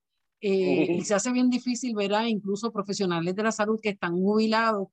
Eh, 0.41 0.97
y 0.99 1.05
se 1.05 1.15
hace 1.15 1.31
bien 1.31 1.51
difícil, 1.51 1.95
¿verdad? 1.95 2.25
Incluso 2.25 2.73
profesionales 2.73 3.35
de 3.37 3.43
la 3.43 3.53
salud 3.53 3.79
que 3.83 3.91
están 3.91 4.15
jubilados, 4.15 4.89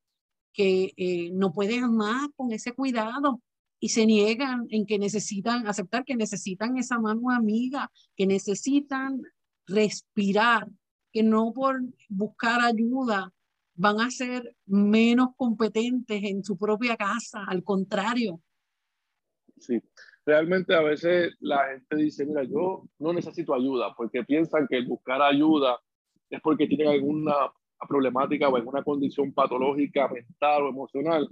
que 0.51 0.91
eh, 0.97 1.31
no 1.31 1.53
pueden 1.53 1.95
más 1.95 2.27
con 2.35 2.51
ese 2.51 2.73
cuidado 2.73 3.41
y 3.83 3.89
se 3.89 4.05
niegan 4.05 4.67
en 4.69 4.85
que 4.85 4.99
necesitan 4.99 5.67
aceptar 5.67 6.05
que 6.05 6.15
necesitan 6.15 6.77
esa 6.77 6.99
mano 6.99 7.31
amiga, 7.31 7.91
que 8.15 8.27
necesitan 8.27 9.23
respirar, 9.65 10.67
que 11.11 11.23
no 11.23 11.51
por 11.51 11.81
buscar 12.07 12.61
ayuda 12.61 13.33
van 13.73 13.99
a 13.99 14.11
ser 14.11 14.55
menos 14.67 15.29
competentes 15.35 16.23
en 16.23 16.43
su 16.43 16.57
propia 16.57 16.95
casa, 16.95 17.43
al 17.47 17.63
contrario. 17.63 18.39
Sí, 19.57 19.81
realmente 20.27 20.75
a 20.75 20.81
veces 20.81 21.33
la 21.39 21.67
gente 21.69 21.95
dice, 21.95 22.23
mira, 22.27 22.43
yo 22.43 22.83
no 22.99 23.13
necesito 23.13 23.55
ayuda, 23.55 23.95
porque 23.97 24.23
piensan 24.23 24.67
que 24.67 24.85
buscar 24.85 25.23
ayuda 25.23 25.79
es 26.29 26.39
porque 26.41 26.67
tienen 26.67 26.89
alguna 26.89 27.33
problemática 27.89 28.47
o 28.47 28.55
alguna 28.55 28.83
condición 28.83 29.33
patológica 29.33 30.07
mental 30.07 30.63
o 30.63 30.69
emocional 30.69 31.27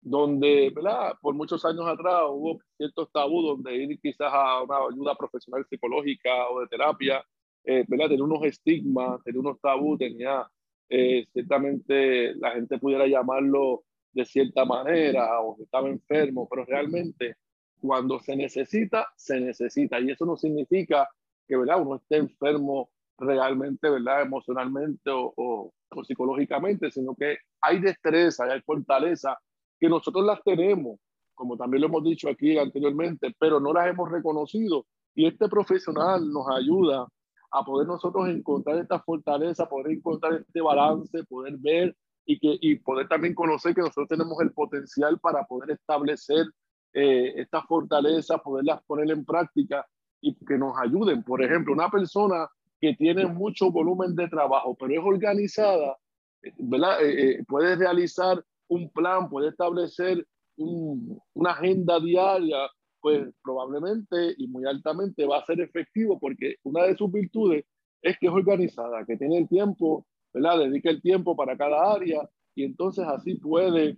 donde, 0.00 0.70
¿verdad? 0.74 1.14
Por 1.20 1.34
muchos 1.34 1.64
años 1.64 1.86
atrás 1.86 2.22
hubo 2.28 2.60
ciertos 2.76 3.10
tabú 3.12 3.42
donde 3.42 3.74
ir 3.76 4.00
quizás 4.00 4.30
a 4.32 4.62
una 4.62 4.76
ayuda 4.90 5.14
profesional 5.16 5.66
psicológica 5.68 6.48
o 6.50 6.60
de 6.60 6.68
terapia, 6.68 7.24
eh, 7.64 7.84
¿verdad? 7.88 8.08
Tenía 8.08 8.24
unos 8.24 8.44
estigmas, 8.44 9.22
tenía 9.24 9.40
unos 9.40 9.60
tabú, 9.60 9.98
tenía 9.98 10.48
eh, 10.88 11.26
ciertamente 11.32 12.34
la 12.36 12.52
gente 12.52 12.78
pudiera 12.78 13.06
llamarlo 13.06 13.84
de 14.12 14.24
cierta 14.24 14.64
manera 14.64 15.40
o 15.40 15.56
que 15.56 15.64
estaba 15.64 15.88
enfermo, 15.88 16.48
pero 16.48 16.64
realmente 16.64 17.36
cuando 17.80 18.18
se 18.20 18.36
necesita, 18.36 19.08
se 19.16 19.40
necesita. 19.40 20.00
Y 20.00 20.10
eso 20.10 20.24
no 20.24 20.36
significa 20.36 21.08
que, 21.46 21.56
¿verdad? 21.56 21.80
Uno 21.80 21.96
esté 21.96 22.16
enfermo 22.16 22.90
realmente, 23.18 23.88
¿verdad? 23.90 24.22
Emocionalmente 24.22 25.10
o, 25.10 25.32
o, 25.36 25.72
o 25.90 26.04
psicológicamente, 26.04 26.90
sino 26.90 27.14
que 27.14 27.38
hay 27.60 27.80
destreza, 27.80 28.44
hay 28.44 28.60
fortaleza 28.62 29.38
que 29.78 29.88
nosotros 29.88 30.24
las 30.24 30.42
tenemos, 30.42 30.98
como 31.34 31.56
también 31.56 31.82
lo 31.82 31.88
hemos 31.88 32.04
dicho 32.04 32.28
aquí 32.28 32.58
anteriormente, 32.58 33.34
pero 33.38 33.60
no 33.60 33.72
las 33.72 33.88
hemos 33.88 34.10
reconocido. 34.10 34.86
Y 35.14 35.26
este 35.26 35.48
profesional 35.48 36.30
nos 36.30 36.46
ayuda 36.50 37.06
a 37.50 37.64
poder 37.64 37.86
nosotros 37.86 38.28
encontrar 38.28 38.78
esta 38.78 39.00
fortaleza, 39.00 39.68
poder 39.68 39.92
encontrar 39.92 40.34
este 40.34 40.60
balance, 40.60 41.24
poder 41.24 41.56
ver 41.58 41.96
y, 42.26 42.38
que, 42.38 42.58
y 42.60 42.76
poder 42.76 43.08
también 43.08 43.34
conocer 43.34 43.74
que 43.74 43.80
nosotros 43.80 44.08
tenemos 44.08 44.38
el 44.40 44.52
potencial 44.52 45.18
para 45.18 45.44
poder 45.44 45.70
establecer 45.70 46.46
eh, 46.92 47.32
estas 47.36 47.64
fortalezas, 47.66 48.40
poderlas 48.42 48.82
poner 48.84 49.10
en 49.10 49.24
práctica 49.24 49.86
y 50.20 50.34
que 50.44 50.58
nos 50.58 50.76
ayuden. 50.78 51.22
Por 51.22 51.42
ejemplo, 51.42 51.72
una 51.72 51.88
persona 51.90 52.48
que 52.80 52.94
tiene 52.94 53.26
mucho 53.26 53.70
volumen 53.70 54.14
de 54.14 54.28
trabajo, 54.28 54.76
pero 54.78 54.92
es 54.92 55.06
organizada, 55.06 55.96
eh, 56.42 56.52
¿verdad? 56.58 57.02
Eh, 57.04 57.30
eh, 57.30 57.44
puede 57.46 57.76
realizar 57.76 58.42
un 58.68 58.90
plan, 58.90 59.28
puede 59.28 59.48
establecer 59.48 60.26
una 60.56 61.50
agenda 61.52 62.00
diaria, 62.00 62.68
pues 63.00 63.28
probablemente 63.42 64.34
y 64.36 64.48
muy 64.48 64.64
altamente 64.66 65.24
va 65.24 65.38
a 65.38 65.44
ser 65.44 65.60
efectivo 65.60 66.18
porque 66.18 66.56
una 66.64 66.84
de 66.84 66.96
sus 66.96 67.12
virtudes 67.12 67.64
es 68.02 68.18
que 68.18 68.26
es 68.26 68.32
organizada, 68.32 69.04
que 69.04 69.16
tiene 69.16 69.38
el 69.38 69.48
tiempo, 69.48 70.06
¿verdad? 70.32 70.58
Dedica 70.58 70.90
el 70.90 71.00
tiempo 71.00 71.36
para 71.36 71.56
cada 71.56 71.92
área 71.92 72.28
y 72.54 72.64
entonces 72.64 73.06
así 73.06 73.36
puede 73.36 73.96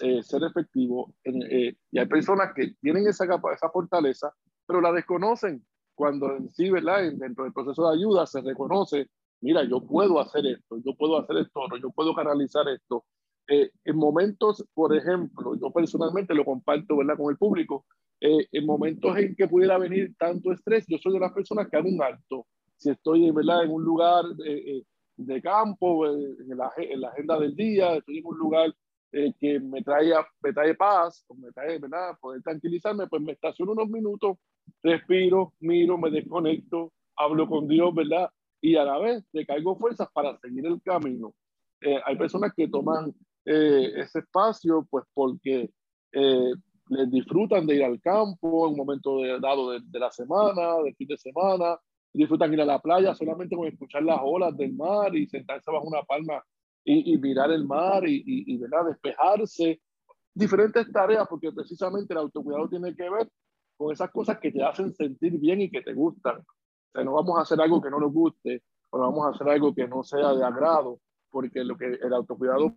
eh, 0.00 0.22
ser 0.22 0.42
efectivo. 0.42 1.14
Eh, 1.24 1.74
y 1.90 1.98
hay 1.98 2.06
personas 2.06 2.52
que 2.54 2.74
tienen 2.80 3.06
esa, 3.06 3.24
esa 3.24 3.70
fortaleza, 3.70 4.32
pero 4.66 4.80
la 4.80 4.92
desconocen 4.92 5.64
cuando 5.94 6.34
en 6.36 6.50
sí, 6.50 6.70
¿verdad? 6.70 7.02
Dentro 7.14 7.44
del 7.44 7.52
proceso 7.52 7.88
de 7.88 7.96
ayuda 7.96 8.26
se 8.26 8.40
reconoce, 8.40 9.06
mira, 9.40 9.64
yo 9.64 9.80
puedo 9.80 10.20
hacer 10.20 10.46
esto, 10.46 10.78
yo 10.84 10.94
puedo 10.96 11.18
hacer 11.18 11.36
esto, 11.38 11.60
yo 11.80 11.90
puedo 11.90 12.14
canalizar 12.14 12.68
esto, 12.68 13.04
eh, 13.48 13.70
en 13.84 13.96
momentos, 13.96 14.64
por 14.72 14.96
ejemplo, 14.96 15.54
yo 15.60 15.70
personalmente 15.70 16.34
lo 16.34 16.44
comparto 16.44 16.96
¿verdad? 16.96 17.16
con 17.16 17.30
el 17.30 17.36
público, 17.36 17.86
eh, 18.20 18.46
en 18.52 18.66
momentos 18.66 19.16
en 19.18 19.34
que 19.34 19.48
pudiera 19.48 19.78
venir 19.78 20.14
tanto 20.16 20.52
estrés, 20.52 20.86
yo 20.86 20.96
soy 20.98 21.14
de 21.14 21.20
las 21.20 21.32
personas 21.32 21.68
que 21.68 21.76
hago 21.76 21.88
un 21.88 22.02
alto. 22.02 22.46
Si 22.76 22.90
estoy 22.90 23.30
¿verdad? 23.30 23.64
en 23.64 23.70
un 23.70 23.84
lugar 23.84 24.24
eh, 24.46 24.84
de 25.16 25.42
campo, 25.42 26.06
en 26.06 26.56
la, 26.56 26.72
en 26.76 27.00
la, 27.00 27.08
agenda 27.08 27.38
del 27.38 27.54
día, 27.54 27.96
estoy 27.96 28.18
en 28.18 28.26
un 28.26 28.38
lugar 28.38 28.74
que 29.12 29.60
me 29.60 29.82
trae, 29.82 30.10
me 30.42 30.54
trae 30.54 30.74
paz, 30.74 31.26
me 31.36 31.52
trae 31.52 31.78
¿verdad? 31.78 32.16
poder 32.18 32.42
tranquilizarme, 32.42 33.06
pues 33.08 33.20
me 33.20 33.32
estaciono 33.32 33.72
unos 33.72 33.90
minutos, 33.90 34.38
respiro, 34.82 35.52
miro, 35.60 35.98
me 35.98 36.10
desconecto, 36.10 36.92
hablo 37.14 37.46
con 37.46 37.68
Dios, 37.68 37.94
¿verdad? 37.94 38.30
Y 38.62 38.76
a 38.76 38.84
la 38.84 38.98
vez 38.98 39.22
le 39.32 39.44
caigo 39.44 39.76
fuerzas 39.76 40.08
para 40.14 40.38
seguir 40.38 40.64
el 40.64 40.80
camino. 40.80 41.34
hay 42.06 42.16
personas 42.16 42.54
que 42.56 42.68
toman 42.68 43.14
eh, 43.44 43.92
ese 43.96 44.20
espacio, 44.20 44.86
pues 44.90 45.04
porque 45.12 45.70
eh, 46.12 46.52
les 46.88 47.10
disfrutan 47.10 47.66
de 47.66 47.76
ir 47.76 47.84
al 47.84 48.00
campo 48.00 48.66
en 48.66 48.72
un 48.72 48.78
momento 48.78 49.18
dado 49.40 49.70
de, 49.70 49.98
la 49.98 50.10
semana, 50.10 50.76
del 50.84 50.94
fin 50.94 51.08
de 51.08 51.16
semana, 51.16 51.78
disfrutan 52.12 52.52
ir 52.52 52.60
a 52.60 52.66
la 52.66 52.80
playa 52.80 53.14
solamente 53.14 53.56
con 53.56 53.66
escuchar 53.66 54.02
las 54.02 54.20
olas 54.22 54.56
del 54.56 54.74
mar 54.74 55.14
y 55.16 55.26
sentarse 55.26 55.70
bajo 55.70 55.86
una 55.86 56.02
palma 56.02 56.42
y, 56.84 57.16
mirar 57.18 57.50
el 57.50 57.64
mar 57.64 58.06
y, 58.06 58.22
y, 58.26 58.58
despejarse. 58.58 59.80
Diferentes 60.34 60.90
tareas, 60.90 61.26
porque 61.28 61.52
precisamente 61.52 62.12
el 62.12 62.18
autocuidado 62.18 62.68
tiene 62.68 62.94
que 62.94 63.08
ver 63.08 63.28
con 63.76 63.92
esas 63.92 64.10
cosas 64.10 64.38
que 64.38 64.50
te 64.50 64.62
hacen 64.62 64.92
sentir 64.94 65.38
bien 65.38 65.60
y 65.60 65.70
que 65.70 65.82
te 65.82 65.92
gustan. 65.92 66.38
O 66.38 66.92
sea, 66.92 67.04
no 67.04 67.12
vamos 67.12 67.38
a 67.38 67.42
hacer 67.42 67.60
algo 67.60 67.80
que 67.80 67.90
no 67.90 68.00
nos 68.00 68.12
guste, 68.12 68.62
o 68.90 68.98
no 68.98 69.04
vamos 69.04 69.26
a 69.26 69.30
hacer 69.30 69.48
algo 69.48 69.74
que 69.74 69.86
no 69.86 70.02
sea 70.02 70.32
de 70.34 70.44
agrado, 70.44 71.00
porque 71.30 71.64
lo 71.64 71.76
que 71.76 71.86
el 71.86 72.12
autocuidado 72.12 72.76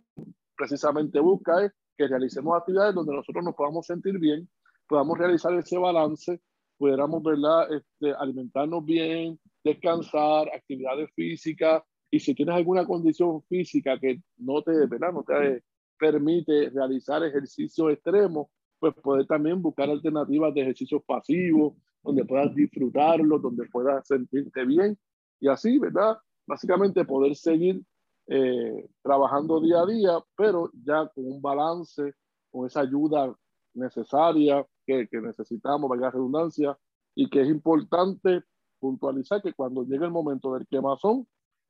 precisamente 0.56 1.20
busca 1.20 1.64
es 1.64 1.72
que 1.96 2.08
realicemos 2.08 2.56
actividades 2.56 2.94
donde 2.94 3.14
nosotros 3.14 3.44
nos 3.44 3.54
podamos 3.54 3.86
sentir 3.86 4.18
bien, 4.18 4.48
podamos 4.88 5.18
realizar 5.18 5.52
ese 5.54 5.78
balance, 5.78 6.40
pudiéramos 6.76 7.22
¿verdad? 7.22 7.72
Este, 7.72 8.12
alimentarnos 8.18 8.84
bien, 8.84 9.38
descansar, 9.64 10.48
actividades 10.54 11.10
físicas, 11.14 11.82
y 12.10 12.20
si 12.20 12.34
tienes 12.34 12.54
alguna 12.54 12.86
condición 12.86 13.42
física 13.42 13.98
que 13.98 14.20
no 14.36 14.62
te, 14.62 14.72
¿verdad? 14.86 15.12
No 15.12 15.24
te 15.24 15.62
permite 15.98 16.70
realizar 16.70 17.22
ejercicios 17.24 17.92
extremos, 17.92 18.48
pues 18.78 18.94
poder 18.94 19.26
también 19.26 19.60
buscar 19.60 19.88
alternativas 19.90 20.54
de 20.54 20.60
ejercicios 20.60 21.02
pasivos, 21.04 21.74
donde 22.02 22.24
puedas 22.24 22.54
disfrutarlo, 22.54 23.38
donde 23.38 23.64
puedas 23.66 24.06
sentirte 24.06 24.64
bien, 24.64 24.96
y 25.40 25.48
así, 25.48 25.78
¿verdad? 25.78 26.16
Básicamente 26.46 27.04
poder 27.04 27.34
seguir 27.34 27.82
eh, 28.28 28.88
trabajando 29.02 29.60
día 29.60 29.80
a 29.80 29.86
día, 29.86 30.18
pero 30.36 30.70
ya 30.84 31.08
con 31.14 31.26
un 31.26 31.40
balance, 31.40 32.14
con 32.50 32.66
esa 32.66 32.80
ayuda 32.80 33.34
necesaria 33.74 34.66
que, 34.86 35.06
que 35.08 35.20
necesitamos, 35.20 35.88
valga 35.88 36.06
la 36.06 36.12
redundancia, 36.12 36.78
y 37.14 37.28
que 37.30 37.42
es 37.42 37.48
importante 37.48 38.42
puntualizar 38.78 39.42
que 39.42 39.54
cuando 39.54 39.84
llegue 39.84 40.04
el 40.04 40.10
momento 40.10 40.52
del 40.52 40.66
quemazón, 40.66 41.26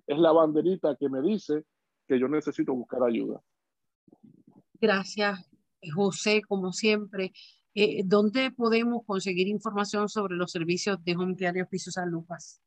es 0.07 0.19
la 0.19 0.33
banderita 0.33 0.97
que 0.97 1.09
me 1.09 1.23
dice 1.23 1.65
que 2.07 2.19
yo 2.19 2.29
necesito 2.29 2.75
buscar 2.75 3.03
ayuda. 3.03 3.41
Gracias, 4.81 5.49
José, 5.95 6.43
como 6.47 6.73
siempre. 6.73 7.33
Eh, 7.75 8.03
¿Dónde 8.05 8.51
podemos 8.51 9.05
conseguir 9.05 9.49
información 9.49 10.09
sobre 10.09 10.37
los 10.37 10.51
servicios 10.51 11.03
de 11.05 11.17
Home 11.17 11.37
Care 11.37 11.59
y 11.59 11.63
Hospicio 11.63 11.93
San 11.93 12.11
Lucas? 12.11 12.61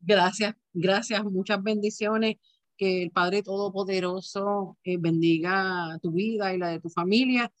Gracias, 0.00 0.54
gracias, 0.72 1.22
muchas 1.24 1.62
bendiciones. 1.62 2.36
Que 2.78 3.02
el 3.02 3.10
Padre 3.10 3.42
Todopoderoso 3.42 4.78
eh, 4.84 4.96
bendiga 4.98 5.98
tu 6.00 6.12
vida 6.12 6.54
y 6.54 6.58
la 6.58 6.70
de 6.70 6.80
tu 6.80 6.88
familia 6.88 7.52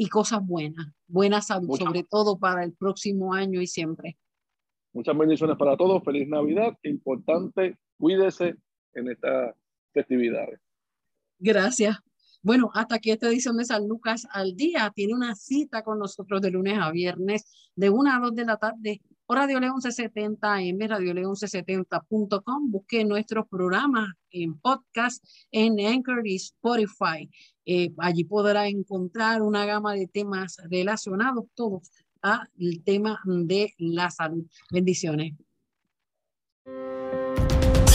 y 0.00 0.08
cosas 0.08 0.46
buenas, 0.46 0.86
buena 1.08 1.42
salud, 1.42 1.76
sobre 1.76 2.04
todo 2.04 2.38
para 2.38 2.62
el 2.62 2.72
próximo 2.72 3.34
año 3.34 3.60
y 3.60 3.66
siempre. 3.66 4.16
Muchas 4.92 5.18
bendiciones 5.18 5.56
para 5.58 5.76
todos, 5.76 6.04
feliz 6.04 6.28
Navidad, 6.28 6.78
importante, 6.84 7.76
cuídese 7.98 8.54
en 8.94 9.10
estas 9.10 9.56
festividades. 9.92 10.60
Gracias. 11.40 11.98
Bueno, 12.42 12.70
hasta 12.74 12.94
aquí 12.94 13.10
esta 13.10 13.26
edición 13.26 13.56
de 13.56 13.64
San 13.64 13.88
Lucas 13.88 14.26
al 14.30 14.54
día. 14.54 14.92
Tiene 14.94 15.14
una 15.14 15.34
cita 15.34 15.82
con 15.82 15.98
nosotros 15.98 16.40
de 16.40 16.52
lunes 16.52 16.78
a 16.80 16.92
viernes 16.92 17.72
de 17.74 17.90
1 17.90 18.12
a 18.12 18.20
2 18.20 18.34
de 18.36 18.44
la 18.44 18.56
tarde 18.56 19.02
por 19.28 19.36
Radio 19.36 19.60
León 19.60 19.74
1170 19.74 20.62
M, 20.62 20.88
Radio 20.88 21.12
León 21.12 21.34
1170.com. 21.34 22.70
Busque 22.70 23.04
nuestros 23.04 23.46
programas 23.46 24.08
en 24.30 24.58
podcast, 24.58 25.22
en 25.50 25.78
Anchor 25.80 26.26
y 26.26 26.36
Spotify. 26.36 27.28
Eh, 27.66 27.92
allí 27.98 28.24
podrá 28.24 28.68
encontrar 28.68 29.42
una 29.42 29.66
gama 29.66 29.92
de 29.92 30.06
temas 30.06 30.56
relacionados 30.70 31.44
todos 31.54 31.90
al 32.22 32.48
tema 32.86 33.20
de 33.26 33.74
la 33.76 34.10
salud. 34.10 34.46
Bendiciones. 34.70 35.34